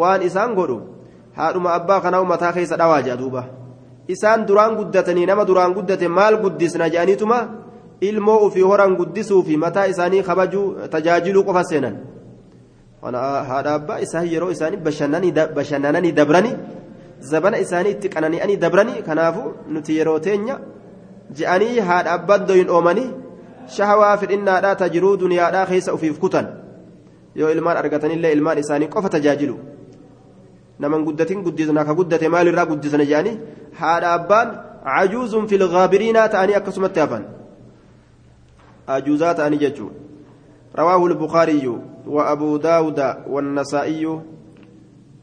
waan 0.02 0.28
isaan 0.32 0.56
godhu 0.60 0.82
haadhuma 1.40 1.74
abbaa 1.74 2.02
kanaa 2.02 2.24
mataa 2.34 2.54
keessa 2.58 2.78
dhawaa 2.82 3.18
duuba 3.22 3.44
isaan 4.14 4.46
duraan 4.48 4.76
guddatanii 4.80 5.26
nama 5.30 5.46
duraan 5.50 5.74
guddate 5.78 6.08
maal 6.18 6.36
guddisna 6.44 6.90
jedhaniituma 6.94 7.40
ilmoo 8.10 8.40
ufii 8.48 8.66
horan 8.72 8.96
guddisuu 9.00 9.44
fi 9.48 9.58
mataa 9.64 9.86
isaanii 9.94 10.24
kabajuu 10.30 10.68
tajaajiluu 10.94 11.44
qofa 11.50 11.64
seenan 11.72 11.96
haadha 13.02 13.74
abbaa 13.80 14.00
isaa 14.06 14.24
yeroo 14.34 14.52
isaanii 14.56 14.82
bashannananii 15.58 16.12
dabrani 16.20 16.52
zabana 17.32 17.58
isaanii 17.66 17.92
itti 17.98 18.10
qanani'anii 18.16 18.58
dabrani 18.64 19.02
kanaafu 19.08 19.44
nuti 19.74 19.98
yeroo 20.00 20.20
teenya 20.28 20.60
je'anii 21.38 21.80
haadha 21.90 22.12
abbaan 22.18 22.48
doyin 22.48 22.70
oomanii 22.70 23.10
shahawaa 23.76 24.18
fedhinnaadhaa 24.22 24.76
tajiruu 24.84 25.18
duniyaadhaa 25.24 25.66
keessa 25.72 25.94
ufiif 25.98 26.20
kutan 26.20 26.48
yoo 27.36 27.52
ilmaan 27.56 27.78
argatanillee 27.82 28.32
ilmaan 28.38 28.58
isaanii 28.64 28.88
qofa 28.96 29.10
tajaajilu 29.16 29.60
naman 30.80 31.06
guddatin 31.06 31.44
guddisna 31.44 31.86
ka 31.86 31.94
guddate 31.94 32.28
maalirraa 32.30 32.66
guddisna 32.66 33.06
je'anii 33.06 33.40
haadha 33.80 34.14
abbaan 34.14 34.50
cajuuzun 34.84 35.48
filgaabiriinaa 35.48 36.28
ta'anii 36.30 36.60
akkasumatti 36.60 37.00
hafan. 37.00 37.26
Ajuuzaa 38.88 39.34
ta'anii 39.34 39.60
jechuudha 39.66 40.10
رواه 40.78 41.06
البخاري 41.06 41.78
وأبو 42.08 42.58
داود 42.58 43.16
والنسائي 43.28 44.22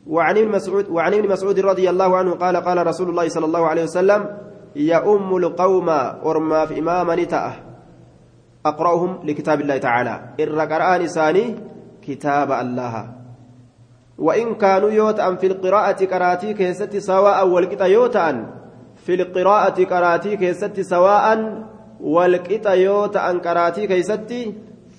وعن 0.06 0.38
ابن 0.38 0.48
مسعود 0.48 0.90
وعن 0.90 1.14
ابن 1.14 1.28
مسعود 1.28 1.60
رضي 1.60 1.90
الله 1.90 2.16
عنه 2.16 2.32
قال 2.34 2.56
قال 2.56 2.86
رسول 2.86 3.08
الله 3.10 3.28
صلى 3.28 3.46
الله 3.46 3.66
عليه 3.66 3.82
وسلم 3.82 4.38
يا 4.76 5.12
أم 5.12 5.36
القوم 5.36 5.88
أرما 6.26 6.66
في 6.66 6.78
إماما 6.78 7.16
نتأه 7.16 7.52
أقرأهم 8.66 9.18
لكتاب 9.24 9.60
الله 9.60 9.78
تعالى 9.78 10.20
إر 10.40 11.06
ساني 11.06 11.54
كتاب 12.02 12.52
الله 12.52 13.08
وإن 14.18 14.54
كانوا 14.54 14.90
يوتأن 14.90 15.36
في 15.36 15.46
القراءة 15.46 16.04
كراتي 16.04 16.54
كيست 16.54 16.96
سواء 16.96 17.48
والقطة 17.48 17.86
يوتأن 17.86 18.46
في 18.96 19.14
القراءة 19.14 19.82
كراتي 19.84 20.36
كيست 20.36 20.80
سواء 20.80 21.26
والقطة 22.00 22.72
يوتأن 22.72 23.40
كراتي 23.40 23.86
كيست 23.86 24.32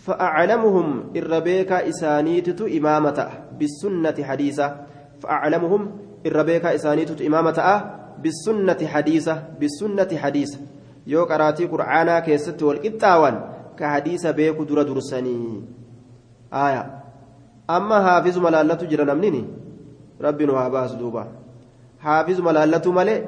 فأعلمهم 0.06 1.04
الربيك 1.16 1.72
إسانيتت 1.72 2.62
إمامة 2.62 3.30
بالسنة 3.60 4.24
حديثة. 4.24 4.76
فأعلمهم 5.20 5.92
الربيك 6.26 6.66
إسانيتت 6.66 7.22
إمامة 7.22 7.84
بالسنة 8.24 8.88
حديثة 8.88 9.44
بالسنة 9.60 10.18
حديثة. 10.18 10.60
yoo 11.08 11.26
qaraatii 11.26 11.68
qur'aanaa 11.72 12.22
keessatti 12.22 12.66
wal 12.68 12.80
qixxaawan 12.86 13.36
ka 13.80 13.92
hadiisa 13.94 14.34
beeku 14.40 14.66
dura 14.70 14.84
dursanii 14.84 15.64
aya 16.64 16.82
amma 17.68 18.02
haafizuma 18.08 18.52
laallatu 18.52 18.86
jira 18.92 19.06
namnini 19.06 19.42
rabbi 20.26 20.46
nu 20.46 20.56
haa 20.60 20.70
baasu 20.70 20.98
duuba 20.98 21.28
haafizuma 22.06 22.52
laallatu 22.58 22.94
malee 22.94 23.20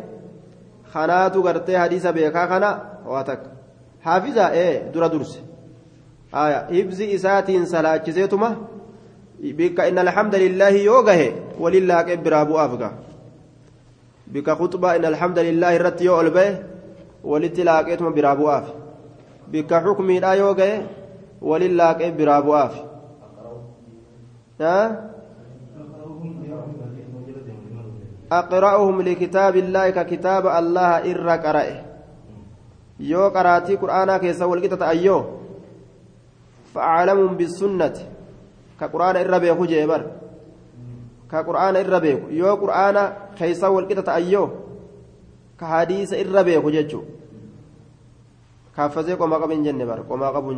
kanaatu 0.94 1.44
gartee 1.44 1.78
hadiisa 1.84 2.14
beekaa 2.14 2.48
kana 2.48 2.70
waa 3.12 3.24
takka 3.24 3.50
haafiza 4.06 4.50
ee 4.54 4.74
dura 4.94 5.10
durse 5.10 5.40
hibzi 6.72 7.12
isaatiin 7.12 7.66
salaachiseetuma 7.66 8.50
bikka 9.60 9.88
inna 9.88 10.02
alhamda 10.02 10.38
lillaahi 10.38 10.86
yoo 10.86 11.04
gahe 11.04 11.28
walillaaqe 11.60 12.18
biraa 12.18 12.46
bu'aaf 12.46 12.74
ga 12.82 12.90
bikka 14.34 14.56
khuxbaa 14.56 14.96
inna 14.98 15.08
alhamda 15.14 15.44
lillaahi 15.44 15.76
irratti 15.80 16.06
yoo 16.06 16.18
ol 16.24 16.30
bahe 16.38 16.52
walitti 17.24 17.64
laaqeetuma 17.70 18.12
biraa 18.18 18.36
bu'aaf 18.36 18.68
bikka 19.52 19.82
xukmiidhaa 19.86 20.36
yoo 20.42 20.54
gahe 20.60 20.76
walin 21.42 21.74
laaqee 21.82 22.12
biraa 22.12 22.42
bu'aaf 22.42 22.74
أقرأهم 28.33 29.03
لكتاب 29.03 29.57
الله 29.57 29.91
ككتاب 29.91 30.45
الله 30.47 30.91
إر 31.11 31.29
قرأه 31.45 31.79
يو 33.01 33.29
قراتي 33.29 33.77
قرآنا 33.77 34.19
كيسا 34.19 34.45
والقطة 34.45 34.89
أيو 34.89 35.19
فأعلمهم 36.75 37.37
بالسنة 37.37 37.97
كقرآن 38.81 39.17
إر 39.17 39.39
بيخو 39.39 39.65
جيبر 39.65 40.03
كقرآن 41.31 41.77
إر 41.77 41.95
بيخو 41.99 42.27
يو 42.31 42.55
قرآن 42.55 42.97
كيسا 43.39 43.69
والقطة 43.69 44.15
أيو 44.15 44.45
كحديث 45.61 46.11
إر 46.13 46.43
بيخو 46.43 46.71
جيجو 46.71 47.03
kaaffazee 48.77 49.17
qomaa 49.17 49.39
qabu 49.39 49.55
hin 49.55 49.65
jenne 49.65 49.87
bara 49.87 50.03
qomaa 50.03 50.33
qabu 50.35 50.55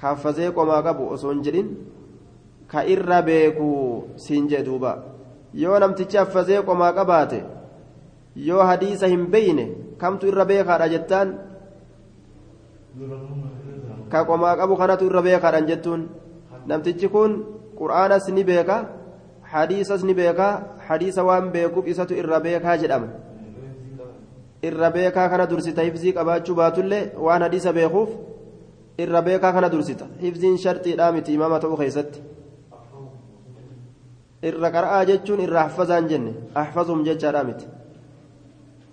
kaaffazee 0.00 0.50
qomaa 0.56 0.82
qabu 0.86 1.08
osoo 1.14 1.30
hin 1.34 1.42
jedhin 1.46 1.68
ka 2.70 2.84
irra 2.94 3.22
beeku 3.22 3.68
siin 4.16 4.48
jee 4.50 4.62
duuba. 4.66 4.92
Yoo 5.54 5.78
namtichi 5.78 6.16
haffazee 6.20 6.62
qomaa 6.62 6.92
qabaate 6.98 7.40
yoo 8.48 8.62
hadiisa 8.70 9.06
hin 9.12 9.26
beeyne 9.32 9.64
kamtu 9.98 10.26
irra 10.32 10.44
beekaadha 10.44 10.88
jettaan? 10.94 11.28
Ka 14.12 14.24
qomaa 14.24 14.56
qabu 14.56 14.76
kanatu 14.76 15.06
irra 15.10 15.22
beekaadhaan 15.22 15.66
jettuun? 15.70 16.02
Namtichi 16.66 17.08
kun 17.08 17.32
qur'aanas 17.78 18.28
ni 18.32 18.44
beeka 18.44 18.76
hadiisas 19.52 20.02
ni 20.04 20.14
beeka 20.14 20.48
hadiisa 20.88 21.24
waan 21.24 21.50
beekuuf 21.52 21.86
isatu 21.86 22.14
irra 22.14 22.40
beekaa 22.40 22.76
jedhama. 22.82 23.08
Irra 24.62 24.90
beekaa 24.90 25.28
kana 25.28 25.46
dursita 25.50 25.82
hifzii 25.82 26.12
qabaachuu 26.12 26.54
baatullee 26.60 27.04
waan 27.26 27.42
hadiisa 27.42 27.72
beekuuf 27.72 28.10
irra 28.98 29.22
beekaa 29.22 29.52
kana 29.52 29.68
dursita. 29.72 30.06
Hifziin 30.22 30.58
sharxiidhaa 30.58 31.12
miti 31.12 31.34
imaama 31.34 31.58
ta'uu 31.60 31.76
keessatti. 31.76 32.18
Irra 34.48 34.70
qara'aa 34.76 35.04
jechuun 35.10 35.40
irra 35.46 35.62
haffazaan 35.66 36.08
jenne. 36.10 36.32
Ahfazum 36.54 37.04
jechaadhaa 37.08 37.44
miti. 37.44 37.66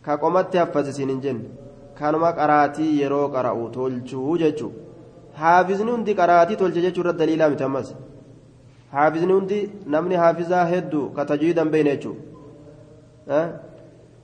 Ka 0.06 0.18
qomatti 0.18 0.58
haffazisiin 0.58 1.10
hin 1.10 1.22
jenne. 1.22 1.50
Kanuma 2.00 2.34
qaraatii 2.40 2.92
yeroo 3.02 3.28
qara'u 3.36 3.70
tolchuu 3.78 4.38
jechuu. 4.44 4.72
Haafizni 5.42 5.92
hundi 5.92 6.16
qaraatii 6.22 6.58
tolche 6.62 6.82
jechuu 6.86 7.02
irratti 7.04 7.20
daliilaa 7.24 7.50
miti 7.50 7.64
ammas. 7.64 7.96
Haafizni 8.92 9.34
hundi 9.34 9.60
namni 9.86 10.16
haafizaa 10.16 10.66
hedduu 10.74 11.10
ka 11.16 11.26
tajwiidan 11.26 11.70
beeyne 11.70 11.92
jechuu. 11.96 12.16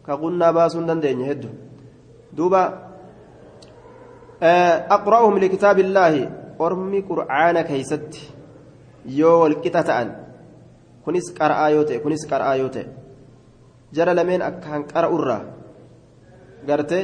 Ka 0.05 0.17
qunnaa 0.21 0.53
baasuu 0.53 0.79
hin 0.79 0.87
dandeenye 0.87 1.25
hedduu. 1.31 1.51
Duuba 2.37 2.61
aqra'uhum 4.41 5.37
likitaabillaahi 5.37 6.29
ormi 6.59 7.03
qur'aana 7.09 7.63
keeysatti 7.63 8.21
yoo 9.05 9.39
walqixa 9.43 9.83
ta'an 9.89 10.09
kunis 11.05 11.29
qara'aa 11.39 11.69
yoo 11.75 11.83
ta'e 11.83 11.99
kunis 11.99 12.25
qara'aa 12.31 12.55
yoo 12.61 12.69
ta'e 12.69 12.85
jara 13.93 14.13
lameen 14.15 14.41
akkaan 14.41 14.81
qara'urraa 14.93 15.41
garte 16.67 16.99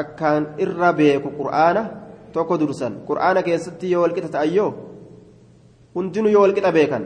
akkaan 0.00 0.42
irra 0.58 0.92
beeku 0.92 1.28
qur'aana 1.38 1.82
tokko 2.32 2.54
dursan. 2.60 2.92
Qur'aana 3.08 3.42
keessatti 3.42 3.90
yoo 3.90 4.02
walqixa 4.02 4.30
ta'an 4.34 4.54
yoo 4.54 4.70
hundinuu 5.94 6.30
yoo 6.30 6.42
walqixa 6.46 6.72
beekan 6.72 7.04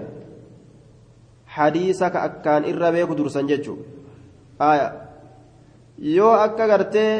hadiisa 1.56 2.10
ka 2.10 2.18
akkaan 2.28 2.64
irra 2.70 2.92
beeku 2.92 3.14
dursan 3.16 3.48
jechuudha 3.48 4.76
yoo 6.16 6.34
akka 6.46 6.64
gartee 6.68 7.12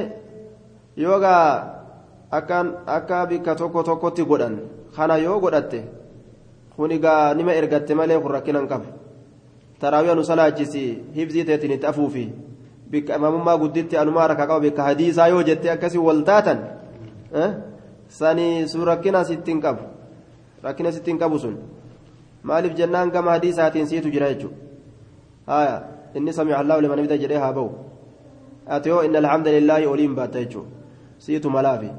yoo 0.97 1.19
gaa 1.21 1.82
akkaan 2.33 2.69
akka 2.87 3.27
bikka 3.27 3.55
tokko 3.55 3.83
tokkotti 3.83 4.25
godhan 4.25 4.57
kana 4.97 5.17
yoo 5.21 5.41
godhatte 5.41 5.85
kun 6.77 6.91
egaa 6.97 7.35
nima 7.35 7.53
ergatte 7.53 7.95
malee 7.95 8.19
kun 8.21 8.33
rakkinan 8.33 8.69
qaba 8.69 8.89
taraawii 9.81 10.13
anu 10.15 10.25
salaachisi 10.25 10.83
hibzii 11.17 11.45
teetiin 11.45 11.73
itti 11.77 11.87
afuufi 11.87 12.25
bikka 12.91 13.17
imaamummaa 13.21 13.59
gudditti 13.63 13.97
anumaa 14.03 14.27
rakka 14.33 14.47
qaba 14.47 14.61
bikka 14.61 14.83
hadiisaa 14.89 15.29
yoo 15.29 15.43
jette 15.49 15.71
akkasii 15.71 16.05
wal 16.09 16.23
taatan 16.31 16.59
sani 18.09 18.69
sun 18.69 18.85
rakkina 18.91 19.25
sittiin 19.25 19.61
qabu 19.61 19.85
rakkina 20.63 20.93
sittiin 20.93 21.19
qabu 21.19 21.39
sun 21.39 21.59
maaliif 22.43 22.75
jennaan 22.81 23.11
gama 23.11 23.31
hadiisaatiin 23.37 23.87
siitu 23.87 24.09
jira 24.15 24.29
jechuudha 24.33 24.57
haya 25.47 25.83
inni 26.15 26.33
sami'a 26.33 26.59
allahu 26.65 26.81
liman 26.87 26.99
hamida 26.99 27.19
jedhee 27.25 27.43
haa 27.45 27.53
ba'u 27.53 27.71
ati 28.77 28.89
yoo 28.89 29.03
inna 29.09 29.19
alhamdulillaahi 29.25 29.87
oliin 29.87 30.15
baatta 30.15 30.45
jechuudha 30.45 30.71
siitu 31.19 31.51
malaafi. 31.51 31.93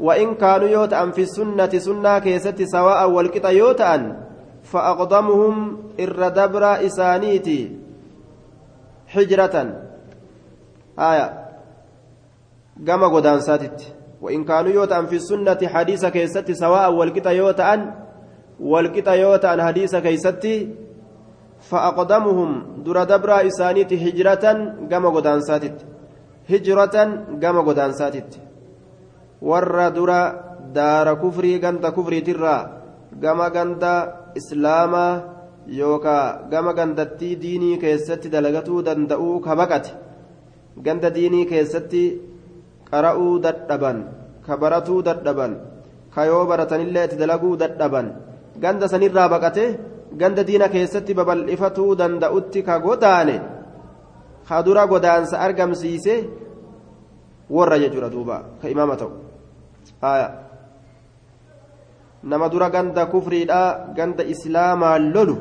وإن 0.00 0.34
كانوا 0.34 0.68
يوتأن 0.68 1.10
في 1.12 1.22
السنة 1.22 1.68
سنة 1.78 2.18
كيست 2.18 2.62
سواء 2.62 3.10
والقطع 3.10 3.50
يوتأن 3.50 4.16
فأقدمهم 4.62 5.78
الردبر 6.00 6.86
إسانيتي 6.86 7.78
حجرة. 9.06 9.56
آية. 10.98 11.26
قام 12.88 13.04
قدان 13.14 13.40
ساتت. 13.40 13.94
وإن 14.22 14.44
كانوا 14.44 14.70
يوتأن 14.70 15.06
في 15.06 15.16
السنة 15.16 15.60
حديث 15.68 16.06
كيست 16.06 16.50
سواء 16.52 16.92
والقطع 16.92 17.30
يوتأن 17.30 17.94
والقطع 18.60 19.14
يوتأن 19.14 19.62
حديث 19.62 19.96
كيست 19.96 20.44
فأقدمهم 21.60 22.82
در 22.84 23.04
دبر 23.04 23.46
إسانيتي 23.46 23.96
حجرة 23.98 24.44
قام 24.90 25.06
قدان 25.06 25.40
ساتت. 25.40 25.86
هجرة 26.50 26.96
قام 27.42 27.56
قدان 27.68 27.92
ساتت. 27.92 28.40
Warra 29.50 29.86
dura 29.96 30.20
daara 30.76 31.14
kufrii 31.22 31.58
ganda 31.64 31.92
kufriitirraa 31.96 32.60
gama 33.22 33.46
ganda 33.56 33.92
islaamaa 34.40 35.12
yookaa 35.80 36.24
gama 36.52 36.72
gandattii 36.78 37.34
diinii 37.44 37.78
keessatti 37.84 38.32
dalagatuu 38.34 38.80
danda'uu 38.88 39.36
ka 39.46 39.56
baqate 39.60 39.90
ganda 40.86 41.14
diinii 41.16 41.46
keessatti 41.52 42.02
qara'uu 42.90 43.32
dadhaban 43.46 43.98
ka 44.46 44.56
baratuu 44.62 45.00
dadhaban 45.08 45.52
ka 46.14 46.26
yoo 46.30 46.44
baratanillee 46.50 47.04
itti 47.06 47.20
dalaguu 47.22 47.56
dadhaban 47.62 48.06
ganda 48.62 48.86
sanirraa 48.92 49.28
baqate 49.34 49.64
ganda 50.20 50.42
diina 50.48 50.68
keessatti 50.74 51.16
babal'ifatuu 51.18 51.92
danda'utti 52.00 52.60
ka 52.68 52.78
godaane 52.86 53.36
ka 54.48 54.56
dura 54.66 54.86
godaansa 54.92 55.36
argamsiise 55.46 56.14
warra 57.56 57.78
jechuudha 57.82 58.08
duuba 58.14 58.36
ka 58.60 58.68
imaama 58.74 58.96
ta'u 59.00 59.12
nama 62.24 62.48
dura 62.48 62.70
ganda 62.70 63.06
kufriidha 63.06 63.92
ganda 63.96 64.24
islaamaa 64.24 64.98
lolu 64.98 65.36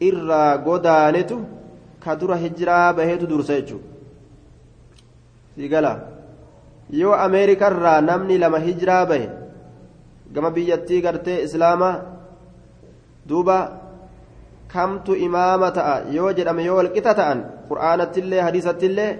irraa 0.00 0.58
godaanetu 0.58 1.36
ka 2.00 2.16
dura 2.16 2.36
hijiraa 2.36 2.92
baheetu 2.92 3.26
dursa 3.26 3.60
jechuudha. 3.60 3.88
Sigala 5.56 5.92
yoo 7.00 7.12
ameerikarraa 7.24 8.00
namni 8.00 8.38
lama 8.38 8.58
hijiraa 8.66 9.04
bahe 9.06 9.28
gama 10.32 10.50
biyyattii 10.56 11.02
gartee 11.02 11.42
islaamaa 11.46 12.00
duuba 13.28 13.58
kamtu 14.72 15.16
imaama 15.16 15.70
ta'a? 15.70 15.94
Yoo 16.16 16.32
jedhame 16.32 16.64
yoo 16.64 16.76
walqixa 16.80 17.14
ta'an 17.14 17.44
qur'aanattillee 17.68 18.40
hadiisattillee 18.46 19.18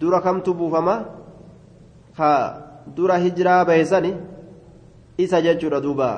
dura 0.00 0.20
kamtu 0.20 0.54
buufama? 0.54 0.94
Haa 2.18 2.61
dura 2.96 3.18
hijiraa 3.18 3.64
baheessani 3.64 4.16
isa 5.18 5.42
jechuudha 5.42 5.80
duuba 5.80 6.10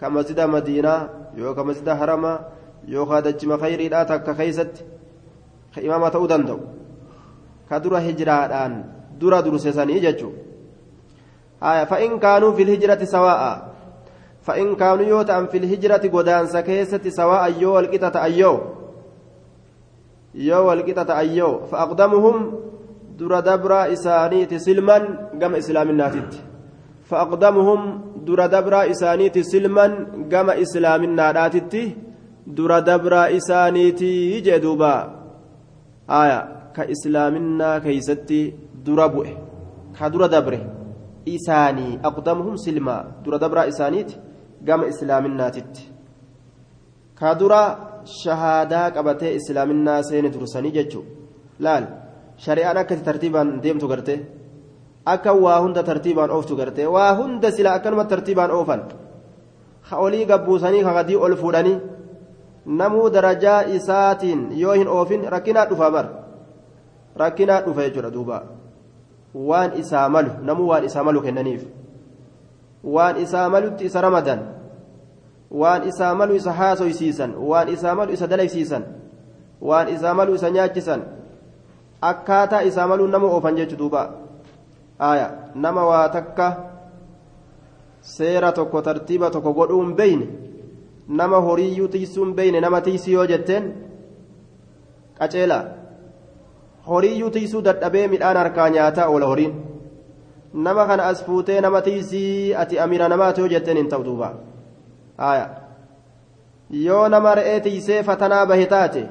ka 0.00 0.10
masjida 0.10 0.46
madiinaa 0.46 1.08
yookaan 1.36 1.66
masjida 1.66 1.96
haramaa 1.96 2.40
yookaan 2.88 3.24
dachima 3.24 3.58
khayriidhaa 3.58 4.04
takka 4.04 4.34
keessatti 4.34 4.84
imaama 5.82 6.10
ta'uu 6.10 6.28
danda'u 6.28 6.60
ka 7.68 7.80
dura 7.80 8.00
hijiraadhaan 8.00 8.74
dura 9.20 9.42
dursesanii 9.42 10.00
jechuudha 10.00 10.46
fa'in 11.60 12.18
kaanuu 12.20 12.52
fil 12.56 12.68
hijirati 12.68 13.06
sawaa'a 13.06 13.52
fa'in 14.46 14.76
kaanuu 14.76 15.08
yoo 15.08 15.24
ta'an 15.24 15.48
fil 15.48 15.66
hijirati 15.66 16.08
godaansa 16.08 16.62
keessatti 16.62 17.10
sawaa'a 17.10 17.48
yoo 17.60 17.74
walqixa 17.74 18.10
ta'an 18.10 18.32
yoo 18.38 18.58
yoo 20.34 20.64
walqixa 20.66 21.04
ta'an 21.04 21.36
yoo 21.36 21.66
fa'aqdamuhum 21.70 22.36
dura 23.18 23.42
dabraa 23.42 23.86
isaaniiti 23.96 24.60
silman 24.66 25.04
gama 25.40 25.58
islaaminaatitti 25.62 26.38
dabraa 28.54 28.84
isaaniiti 28.92 29.44
silman 29.52 29.92
gama 30.32 30.54
islaaminaadhaatitti 30.64 31.82
dura 32.56 32.80
dabraa 32.80 33.28
isaaniiti 33.38 34.40
jee 34.46 34.60
duuba 34.64 34.92
aya 36.20 36.38
ka 36.76 36.82
islaaminaa 36.94 37.80
keeysatti 37.80 38.40
dura 38.86 39.08
bu'e 39.08 39.32
ka 39.98 40.10
dura 40.12 40.28
dabre 40.28 40.58
isaanii 41.36 41.98
aqdamuhum 42.08 42.56
silmaa 42.64 43.02
dura 43.24 43.38
dabraa 43.44 43.66
isaaniiti 43.72 44.18
gama 44.66 44.86
islaaminaatitti 44.92 45.82
ka 47.18 47.34
dura 47.40 47.60
shahaadaa 48.22 48.90
qabatee 48.96 49.34
islaaminaa 49.40 50.02
seene 50.08 50.30
dursanii 50.34 50.76
jechuu 50.78 51.04
laal 51.66 51.86
shari'aan 52.44 52.76
akkati 52.76 53.02
tartiibaan 53.02 53.60
deemtu 53.62 53.88
garte 53.88 54.14
akka 55.06 55.32
waa 55.34 55.60
hunda 55.62 55.82
tartiibaan 55.82 56.30
ooftu 56.30 56.56
garte 56.56 56.82
waa 56.86 57.14
hunda 57.18 57.50
sila 57.52 57.74
akkanuma 57.74 58.04
tartiibaan 58.04 58.50
oofan 58.50 58.82
ka 59.88 59.96
olii 59.96 60.26
gabbuusanii 60.26 60.82
ka 60.84 60.92
gadii 60.98 61.16
ol 61.16 61.36
fuudhanii 61.36 61.78
namuu 62.66 63.10
darajaa 63.10 63.62
isaatiin 63.76 64.50
yoo 64.58 64.74
hin 64.74 64.88
oofin 64.88 65.24
rakkinaa 65.34 65.66
dhufa 65.70 65.90
bar 65.90 66.06
rakkinaa 67.22 67.60
dhufa 67.66 67.82
jechuudha 67.88 68.10
duuba 68.10 68.42
waan 69.34 69.78
isaa 69.80 70.08
malu 70.08 70.30
namuu 70.42 70.68
waan 70.68 70.84
isaa 70.84 71.04
malu 71.04 71.22
kennaniif 71.22 71.62
waan 72.84 73.16
isaa 73.22 73.48
malutti 73.48 73.84
isa 73.86 74.00
ramadan 74.00 74.40
waan 75.50 75.88
isaa 75.88 76.14
malu 76.14 76.34
isa 76.34 76.52
haasoysiisan 76.52 77.34
waan 77.38 77.68
isaa 77.68 77.94
malu 77.94 78.12
isa 78.12 78.26
dalaysiisan 78.26 78.84
waan 79.60 79.88
isaa 79.94 80.14
malu 80.14 80.34
isa 80.34 80.50
nyaachisan 80.50 81.02
akkaataa 82.00 82.60
isaa 82.62 82.86
maluu 82.86 83.06
nama 83.06 83.26
oofan 83.26 83.56
jechu 83.56 83.76
duuba 83.76 84.02
aya 84.98 85.30
nama 85.54 85.84
waa 85.86 86.08
takka 86.08 86.46
seera 88.00 88.52
tokko 88.52 88.82
tartiiba 88.82 89.30
tokko 89.30 89.52
godhuun 89.52 89.94
beyne 89.94 90.26
nama 91.08 91.40
horiiyyuu 91.40 91.88
tiisuun 91.88 92.34
beeyne 92.34 92.60
nama 92.60 92.80
tiisii 92.80 93.12
yoo 93.14 93.26
jetteen 93.26 93.72
qaceelaa 95.18 95.64
horiiyyuu 96.88 97.30
tiisuu 97.30 97.64
dadhabee 97.68 98.08
midhaan 98.08 98.36
harkaa 98.36 98.68
nyaataa 98.70 99.08
oola 99.08 99.26
horiin 99.32 99.54
nama 100.68 100.86
kana 100.86 101.06
as 101.12 101.24
fuutee 101.24 101.60
nama 101.60 101.82
tiisii 101.82 102.54
ati 102.54 102.78
amira 102.80 103.08
namaati 103.08 103.40
yoo 103.40 103.48
jetteen 103.54 103.76
hin 103.76 103.88
ta'u 103.88 104.04
duuba 104.04 104.34
yoo 106.70 107.08
nama 107.08 107.34
re'ee 107.34 107.60
tiisee 107.60 108.02
fatanaa 108.02 108.46
bahe 108.46 108.66
taate 108.66 109.02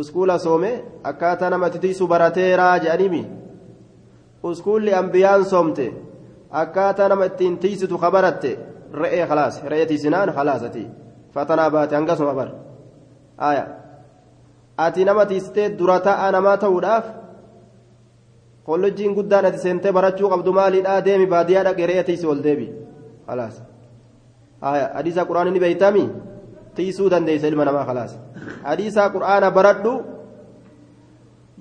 uskuula 0.00 0.38
soome 0.38 0.70
akkaataa 1.10 1.50
nama 1.50 1.70
tiisuu 1.70 2.08
barateeraa 2.12 2.78
jedhanimi 2.84 3.22
uskuulli 4.42 4.94
ambiyaan 4.94 5.44
soomte 5.44 5.86
akkaataa 6.62 7.08
nama 7.08 7.28
ittiin 7.30 7.58
tiisitu 7.58 7.98
kabaratte 7.98 8.58
re'ee 9.02 9.26
khalaas 9.26 9.62
re'ee 9.72 9.86
tiisinaan 9.92 10.34
khalaasati 10.38 10.86
fatanaa 11.34 11.70
baate 11.70 11.96
hangasuma 11.96 12.34
bar 12.40 12.50
ati 14.76 15.04
nama 15.04 15.26
tiistee 15.26 15.70
dura 15.78 16.00
ta'a 16.00 16.32
namaa 16.32 16.56
ta'uudhaaf 16.64 17.06
kolleejjiin 18.66 19.14
guddaan 19.14 19.46
ati 19.46 19.58
seentee 19.58 19.92
barachuu 19.92 20.30
qabdu 20.30 20.52
maaliidhaa 20.52 21.04
deemi? 21.04 21.26
Baadiyyaa 21.26 21.64
dhaqee 21.64 21.86
re'ee 21.86 22.04
tiisi 22.04 22.26
ol 22.26 22.42
deebi. 22.42 22.66
Khalaas. 23.26 23.62
Hadiisa 24.94 25.24
quraana 25.24 25.50
ni 25.50 25.60
beeytami 25.60 26.04
tiisuu 26.76 27.08
dandeeysa 27.10 27.46
ilma 27.50 27.64
namaa 27.68 27.84
khalaas. 27.88 28.12
Hadiisa 28.68 29.02
quraana 29.14 29.50
baradhu 29.56 29.92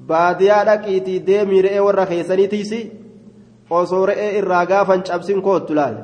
baadiyyaa 0.10 0.66
dhaqiitii 0.70 1.20
deemii 1.28 1.62
re'ee 1.68 1.84
warra 1.88 2.06
keessanii 2.12 2.48
tiisi 2.54 2.80
osoo 3.70 4.06
re'ee 4.10 4.32
irraa 4.40 4.66
gaafan 4.72 5.04
cabsin 5.08 5.42
koottu 5.48 5.76
laal. 5.80 5.96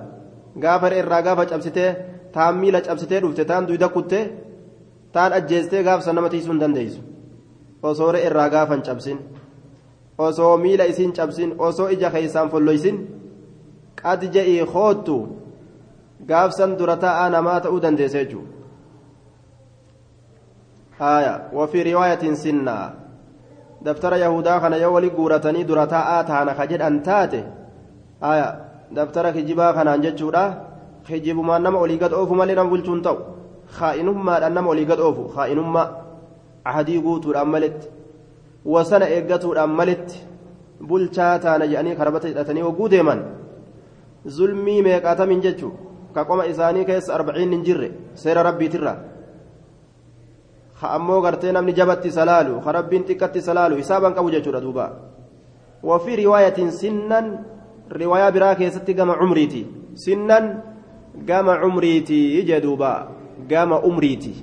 Gaafa 0.64 0.90
re'ee 0.90 1.04
irraa 1.04 1.22
gaafa 1.28 1.46
cabsitee 1.52 1.90
taan 2.34 2.56
miila 2.62 2.82
cabsitee 2.88 3.20
dhufte 3.24 3.46
taan 3.46 3.68
duyda 3.68 3.90
kutte 3.96 4.20
taan 5.12 5.34
ajjeestee 5.34 5.84
gaafsan 5.84 6.16
nama 6.16 6.30
tiisuu 6.30 6.52
hin 6.54 6.62
dandeeysu 6.64 7.02
osoo 7.84 8.12
re'ee 8.12 8.28
irraa 8.30 8.50
gaafan 8.56 8.82
cabsin 8.88 9.18
osoo 10.18 10.58
miila 10.58 10.84
isiin 10.94 11.14
cabsin 11.14 11.56
osoo 11.68 11.88
ija 11.96 12.10
keessaan 12.16 12.50
folloysin 12.50 12.98
qad 14.02 14.22
je'ii 14.34 14.66
koottu 14.74 15.18
gaafsan 16.28 16.78
dura 16.80 16.96
taa'aa 17.04 17.30
namaa 17.30 17.60
ta'uu 17.60 17.82
dandeessa 17.82 18.18
jechuudha. 18.18 18.61
Haya 21.02 21.50
وفي 21.54 21.94
رواية 21.94 22.24
سنة 22.34 22.78
دفتر 23.82 24.14
يهودا 24.14 24.58
كان 24.62 24.74
يولي 24.74 25.10
قورتني 25.18 25.64
درا 25.66 25.86
تاء 25.86 26.10
تانا 26.30 26.54
خجد 26.54 26.82
أن 26.82 27.04
تاتي 27.04 27.44
haya 28.22 28.48
daftara 28.94 29.34
kijibaa 29.34 29.74
kanaan 29.74 30.02
jechuudha 30.02 30.44
kijibumaan 31.08 31.64
nama 31.64 31.80
olii 31.80 31.98
gad 31.98 32.14
oofu 32.14 32.36
malee 32.38 32.56
nama 32.56 32.70
bulchuun 32.70 33.02
ta'u 33.02 33.18
kaa'inummaadhaan 33.78 34.54
nama 34.54 34.70
olii 34.70 34.86
gad 34.86 35.00
oofu 35.00 35.24
kaa'inummaa 35.36 35.88
ahadii 36.70 37.00
guutuudhaan 37.06 37.50
maletti 37.50 37.90
wasana 38.74 39.10
eeggatuudhaan 39.16 39.74
maletti 39.80 40.22
bulchaa 40.90 41.40
taana 41.46 41.70
jedhanii 41.72 41.96
karbata 42.02 42.28
hidhatanii 42.28 42.66
hogguu 42.68 42.90
deeman 42.94 43.24
zulmii 44.36 44.82
meeqaatamin 44.88 45.42
jechuu 45.46 45.74
ka 46.14 46.26
qoma 46.30 46.46
isaanii 46.54 46.86
keessa 46.90 47.16
arbaciin 47.18 47.58
hin 47.58 47.64
jirre 47.70 47.90
seera 48.24 48.44
rabbiitirra 48.50 48.94
ka 50.82 50.98
ammoo 50.98 51.22
gartee 51.22 51.54
namni 51.54 51.78
jabatti 51.78 52.12
salaalu 52.12 52.60
ka 52.66 52.72
rabbiin 52.74 53.06
xiqqatti 53.06 53.42
salaalu 53.42 53.78
hisaaban 53.78 54.18
qabu 54.18 54.34
jechuudha 54.34 54.62
duuba. 54.62 54.86
وفي 55.84 56.26
رواية 56.26 56.70
سنا 56.70 57.20
رواية 57.92 58.30
براكة 58.30 58.70
ستي 58.70 58.94
قام 58.94 59.12
عمريتي 59.12 59.66
سنا 59.96 60.64
قام 61.30 61.50
عمريتي 61.50 62.42
جدوبا 62.42 62.94
قام 63.52 63.74
عمريتي 63.74 64.36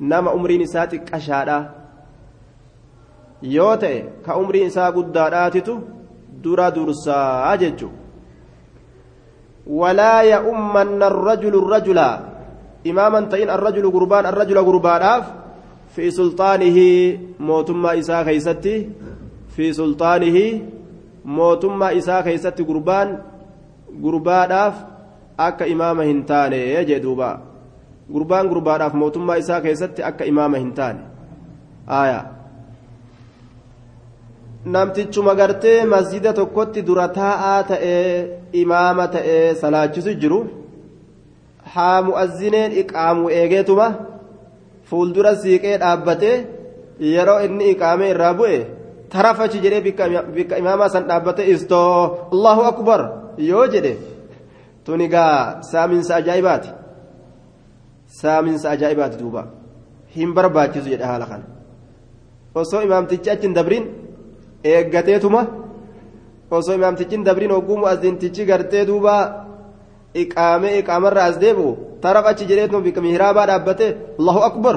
نما 0.00 0.30
عمري 0.30 0.58
نساتي 0.58 0.98
كشادا 0.98 1.58
يوتي 3.42 3.94
كعمري 4.26 4.66
نسا 4.66 4.88
قداداتتو 4.96 5.74
درا 6.44 6.68
درسا 6.68 7.52
أججو 7.52 7.90
ولا 9.66 10.20
يؤمن 10.20 11.02
الرجل 11.02 11.54
الرجل 11.62 11.98
إماما 12.90 13.20
تئن 13.20 13.50
الرجل 13.50 13.90
قربان 13.90 14.26
الرجل 14.26 14.58
قربان 14.58 15.04
في 15.94 16.10
سلطانه 16.10 16.78
موتما 17.40 17.98
إساء 17.98 18.24
خيستي 18.24 18.88
في 19.56 19.72
سلطانه 19.72 20.38
mootummaa 21.26 21.90
isaa 21.90 22.22
keeysatti 22.22 22.64
gurbaan 22.64 23.18
gurbaadhaaf 24.02 24.74
akka 25.46 25.66
imaama 25.66 26.04
hin 26.08 26.22
taane 26.28 26.60
jee 26.90 26.98
duuba 27.06 27.30
gurbaan 28.16 28.50
gurbaadhaaf 28.52 28.94
mootummaa 29.00 29.36
isaa 29.42 29.60
keessatti 29.64 30.04
akka 30.10 30.28
imaama 30.32 30.60
hin 30.62 30.72
taane 30.76 31.00
aya 32.00 32.20
namtichuma 34.76 35.34
gartee 35.40 35.80
masjida 35.94 36.32
tokkotti 36.38 36.86
dura 36.90 37.08
taa'aa 37.18 37.58
ta'ee 37.72 38.06
imaama 38.62 39.08
ta'ee 39.18 39.54
salaachisu 39.64 40.14
jiru 40.22 40.40
haa 41.74 41.98
mu'azzineen 42.08 42.72
iqaamu 42.82 43.30
eegeetuma 43.38 43.86
fuuldura 44.88 45.32
siiqee 45.42 45.76
dhaabbatee 45.82 46.36
yeroo 47.14 47.40
inni 47.46 47.64
iqaamee 47.74 48.10
irraa 48.14 48.34
bu'e 48.40 48.58
tarafachi 49.12 49.58
jedhee 49.64 49.82
bikka 50.36 50.58
imaamaa 50.62 50.88
san 50.94 51.04
dhaabbate 51.10 51.42
istoo 51.54 51.90
allahu 52.34 52.62
akbar 52.72 53.00
yoo 53.50 53.66
jedhe 53.74 53.92
tun 54.84 55.00
egaa 55.06 55.62
saaminsa 55.70 56.12
ajaa'ibaati 56.20 56.70
saaminsa 58.20 58.66
ajaa'ibaati 58.74 59.16
duuba 59.22 59.42
hin 60.16 60.30
barbaachisu 60.36 60.88
jedhe 60.94 61.06
haala 61.10 61.26
kana 61.30 61.44
osoo 62.60 62.82
imaamtichi 62.88 63.30
achi 63.34 63.46
hin 63.48 63.54
dabrin 63.58 63.84
eeggateetuma 64.74 65.42
osoo 66.58 66.74
imaamtichi 66.80 67.14
hin 67.16 67.24
dabrin 67.28 67.50
hogguu 67.56 67.76
mu'azzintichi 67.82 68.44
gartee 68.50 68.84
duuba 68.90 69.14
iqaamee 70.22 70.74
iqaamarra 70.80 71.22
as 71.28 71.36
deebi'u 71.44 71.70
taraf 72.02 72.24
achi 72.30 72.44
jedheetuma 72.50 72.84
bikka 72.86 73.00
mihraabaa 73.06 73.46
dhaabbate 73.50 73.86
allahu 74.18 74.40
akbar 74.48 74.76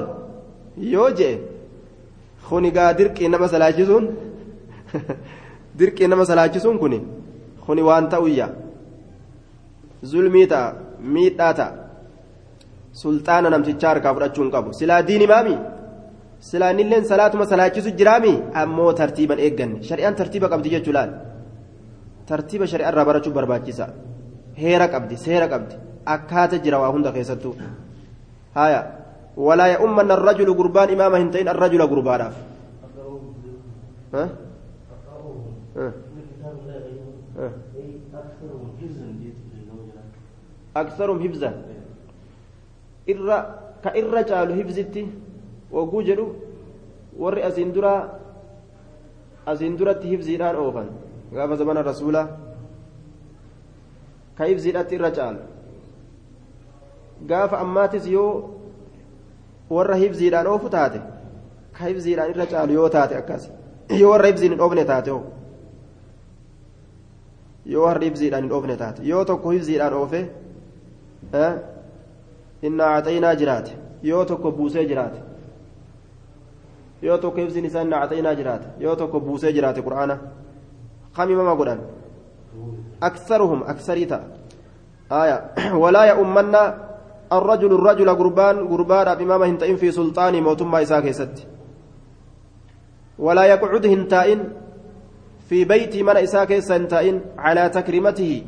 yoo 0.94 1.10
jedhe 1.20 1.42
kuni 2.50 2.70
gaa 2.78 2.92
dirqii 3.00 3.30
nama 3.34 3.48
salaachisuun 3.54 4.06
dirqii 5.80 6.08
nama 6.12 6.24
salaachisuun 6.32 6.78
kuni 6.84 7.00
kuni 7.66 7.82
waan 7.90 8.06
ta'uyya 8.14 8.48
zulmii 10.12 10.48
ta'a 10.54 10.68
miidhaa 11.14 11.54
ta'a 11.60 11.72
sulxaana 13.02 13.50
namtichaa 13.54 13.92
harkaa 13.94 14.14
fudhachuu 14.16 14.44
hin 14.44 14.52
qabu 14.56 14.70
silaa 14.80 15.02
diin 15.08 15.24
imaami 15.28 15.56
silaa 16.50 16.72
innilleen 16.74 17.06
salaatuma 17.12 17.46
salaachisu 17.52 17.90
jiraami 18.00 18.34
ammoo 18.62 18.92
tartiiban 19.00 19.40
eegganne 19.46 19.78
shari'aan 19.90 20.16
tartiiba 20.20 20.48
qabdi 20.54 20.70
jechuu 20.76 20.94
laal 20.98 21.12
tartiiba 22.30 22.66
shari'arraa 22.72 23.06
barachuuf 23.10 23.34
barbaachisa 23.40 23.86
heera 24.62 24.88
qabdi 24.94 25.18
seera 25.26 25.48
qabdi 25.54 25.76
akkaata 26.16 26.64
jira 26.64 26.82
waa 26.84 26.94
hunda 26.96 27.12
keessattuu 27.18 27.56
haya 28.60 28.82
ولا 29.40 29.66
يؤمن 29.80 30.12
الرجل 30.12 30.50
قربان 30.60 30.90
إمامه 30.90 31.18
هنتين 31.18 31.48
الرجل 31.48 31.82
قربان 31.88 32.22
ها؟ 34.14 34.30
ها؟ 35.78 35.92
ها؟ 37.38 37.50
أكثرهم 40.76 41.18
حفظا 41.24 41.52
إرى 43.10 43.38
كإرى 43.84 44.22
جالو 44.30 44.54
حفظتي 44.60 45.04
وقوجلو 45.72 46.28
ور 47.22 47.36
أسندرا 47.48 47.94
أسندرا 49.48 49.94
حفظيران 50.12 50.56
أوفن 50.56 50.88
غاف 51.36 51.52
زمان 51.62 51.78
الرسول 54.40 54.74
كحفظيرات 54.74 54.94
إرى 54.94 55.12
جالو 55.12 55.40
غاف 57.30 57.54
أماتس 57.54 58.08
يو 58.08 58.50
warra 59.70 59.96
hibziidhaan 60.02 60.48
oofu 60.48 60.70
taate 60.70 61.00
ka 61.78 61.84
hibziidhaan 61.86 62.30
irra 62.32 62.46
caalu 62.52 62.74
yoo 62.74 62.90
taate 62.96 63.16
akkas 63.18 63.44
yoo 64.00 64.12
warra 64.12 64.28
hibziin 64.32 64.52
hin 64.56 64.62
oofne 64.66 64.86
taate 64.92 65.10
yoo 67.74 67.84
warra 67.86 68.04
hibziidhaan 68.08 68.44
hin 68.48 68.54
oofne 68.60 68.78
taate 68.82 69.02
yoo 69.12 69.26
tokko 69.32 69.50
hibziidhaan 69.56 69.94
oofe 70.00 70.22
innaa 72.70 72.90
caxaynaa 72.96 73.36
jiraate 73.44 73.72
yoo 74.10 74.26
tokko 74.26 74.52
buusee 74.52 74.86
jiraate 74.94 75.20
yoo 77.02 77.18
tokko 77.18 77.40
hibziin 77.42 77.66
isaa 77.72 77.82
innaa 77.88 78.02
caxaynaa 78.08 78.36
jiraate 78.42 78.68
yoo 78.88 78.96
tokko 78.96 79.20
buusee 79.30 79.54
jiraate 79.60 79.82
qur'aana 79.88 80.16
kamimama 81.20 81.56
godhan 81.62 81.80
aksarii 83.02 84.08
ta'a 84.08 84.40
آية 85.12 85.38
ولا 85.84 86.04
يؤمن 86.04 86.56
الرجل 87.34 87.72
الرجل 87.74 88.10
قربان 88.10 88.56
قربان 88.68 89.08
بمامة 89.18 89.46
هنتئن 89.46 89.76
في 89.76 89.92
سلطان 89.92 90.44
موتما 90.44 90.82
إساك 90.82 91.12
ست 91.12 91.38
ولا 93.20 93.44
يقعد 93.44 93.86
هنتائن 93.86 94.40
في 95.50 95.66
بيت 95.66 95.96
من 95.98 96.18
إساك 96.18 96.60
سنتائن 96.60 97.22
على 97.38 97.70
تكريمته 97.70 98.44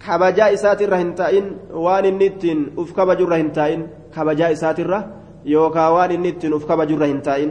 kabajaa 0.00 0.48
isaatirra 0.56 0.96
hin 0.96 1.12
taa'in 1.12 1.46
waan 1.84 2.04
inni 2.08 2.26
ittiin 2.32 2.72
uf 2.80 2.94
kabajurra 2.96 3.36
hin 3.36 3.50
taa'in 3.52 3.82
kabajaa 4.14 4.48
isaatirra 4.48 5.02
yookaan 5.44 5.92
waan 5.92 6.14
inni 6.16 6.32
ittiin 6.32 6.54
uf 6.56 6.64
kabajurra 6.64 7.06
hin 7.06 7.20
taa'in 7.20 7.50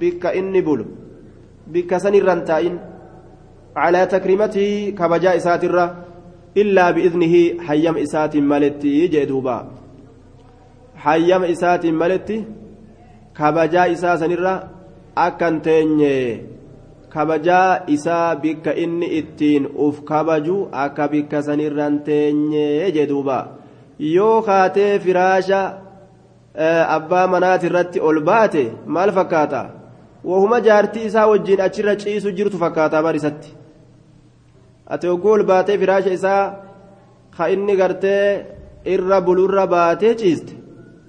bikka 0.00 0.34
inni 0.40 0.62
bulu 0.62 0.84
bikka 1.72 2.00
sanirra 2.04 2.34
hin 2.34 2.44
taa'in 2.50 2.76
calaa 3.74 4.06
takrimatii 4.14 4.92
kabajaa 5.00 5.34
isaatirra 5.40 5.84
illaa 6.62 6.92
bi'idnihi 6.96 7.42
hayyama 7.66 8.04
isaatiin 8.06 8.44
maletti 8.44 9.08
jee 9.12 9.26
duuba. 9.28 9.56
Hayyama 11.04 11.46
isaatiin 11.54 11.94
maletti 11.94 12.44
kabajaa 13.32 13.86
isaa 13.96 14.16
sanirra 14.22 14.54
akkan 15.26 15.60
teenye 15.60 16.14
kabajaa 17.08 17.84
isaa 17.86 18.36
bikka 18.36 18.72
inni 18.84 19.06
ittiin 19.18 19.68
uf 19.86 20.04
kabaju 20.10 20.56
akka 20.84 21.08
bikka 21.08 21.42
sanirran 21.42 21.98
teenye 22.06 22.92
jedhuuba 22.96 23.38
yoo 23.98 24.42
kaatee 24.42 24.98
firaasha 24.98 25.60
abbaa 26.96 27.26
manaati 27.34 27.66
irratti 27.70 28.00
ol 28.00 28.20
baate 28.28 28.64
maal 28.86 29.12
fakkaata 29.18 29.60
wahuma 30.24 30.60
jaartii 30.60 31.04
isaa 31.10 31.26
wajjiin 31.26 31.60
achirra 31.60 31.96
ciisu 31.96 32.30
jirtu 32.38 32.58
fakkaata 32.58 33.02
barisatti 33.02 33.54
ati 34.86 35.06
hogguu 35.06 35.30
ol 35.36 35.42
baatee 35.50 35.78
firaasha 35.78 36.12
isaa 36.18 36.42
ka 37.36 37.48
inni 37.54 37.76
gartee 37.76 38.46
irra 38.94 39.20
bulurra 39.20 39.66
baatee 39.66 40.14
ciiste 40.20 40.52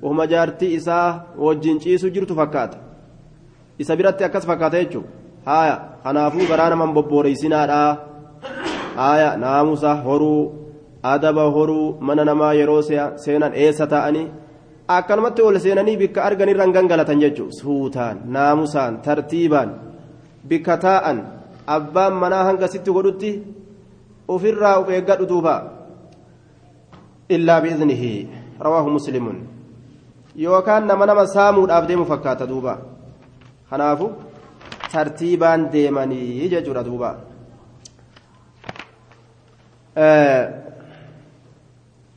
wahuma 0.02 0.26
jaartii 0.28 0.74
isaa 0.80 1.08
wajjiin 1.38 1.80
ciisu 1.80 2.10
jirtu 2.10 2.36
fakkaata. 2.36 2.78
Isa 3.80 3.96
biratti 3.96 4.24
akkas 4.24 4.46
fakkaata 4.46 4.78
jechuudha 4.84 5.10
haaya 5.46 5.76
kanaafuu 6.04 6.48
garaa 6.50 6.70
naman 6.70 6.94
bobbooreysiinaadha 6.94 7.80
haaya 8.96 9.38
naamusa 9.38 9.94
horuu 10.06 10.42
adaba 11.04 11.44
horuu 11.56 11.98
mana 12.02 12.26
namaa 12.26 12.54
yeroo 12.54 12.82
seenan 13.16 13.54
eessa 13.64 13.88
ta'anii 13.94 14.28
akkanumatti 15.00 15.42
ol 15.48 15.60
seenanii 15.66 15.98
bikka 16.04 16.24
arganirran 16.28 16.74
gangalatan 16.76 17.22
jechuudha 17.24 17.58
suutaan 17.62 18.18
naamusaan 18.36 19.02
tartiibaan 19.06 19.70
bikka 20.50 20.78
taa'an 20.86 21.18
abbaan 21.76 22.14
manaa 22.24 22.44
hanga 22.50 22.68
sitti 22.74 22.92
godhutti 22.96 23.32
ofirraa 24.28 24.76
of 24.82 24.90
eeggadhu 24.90 25.26
duuba 25.32 25.56
illaa 27.30 27.62
bi'iznihi 27.64 28.12
rawaahu 28.60 28.90
muslimun. 28.98 29.38
Yookaan 30.36 30.88
nama 30.88 31.06
nama 31.06 31.26
saamuudhaaf 31.28 31.88
deemu 31.88 32.06
fakkaata 32.06 32.48
duuba. 32.50 32.78
Kanaafu 33.70 34.12
tartiibaan 34.92 35.70
deemanii 35.74 36.50
jechuudha 36.50 36.84
duuba. 36.84 37.10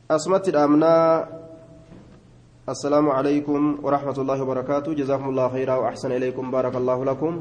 Asumatti 0.09 0.51
dhaabnaa 0.51 1.27
السلام 2.67 3.09
عليكم 3.09 3.79
ورحمة 3.79 4.17
الله 4.19 4.43
وبركاته. 4.43 4.91
جزاكم 4.91 5.29
الله 5.29 5.47
خيرا 5.55 5.75
وأحسن 5.75 6.11
إليكم. 6.11 6.51
بارك 6.51 6.75
الله 6.75 7.05
لكم. 7.05 7.33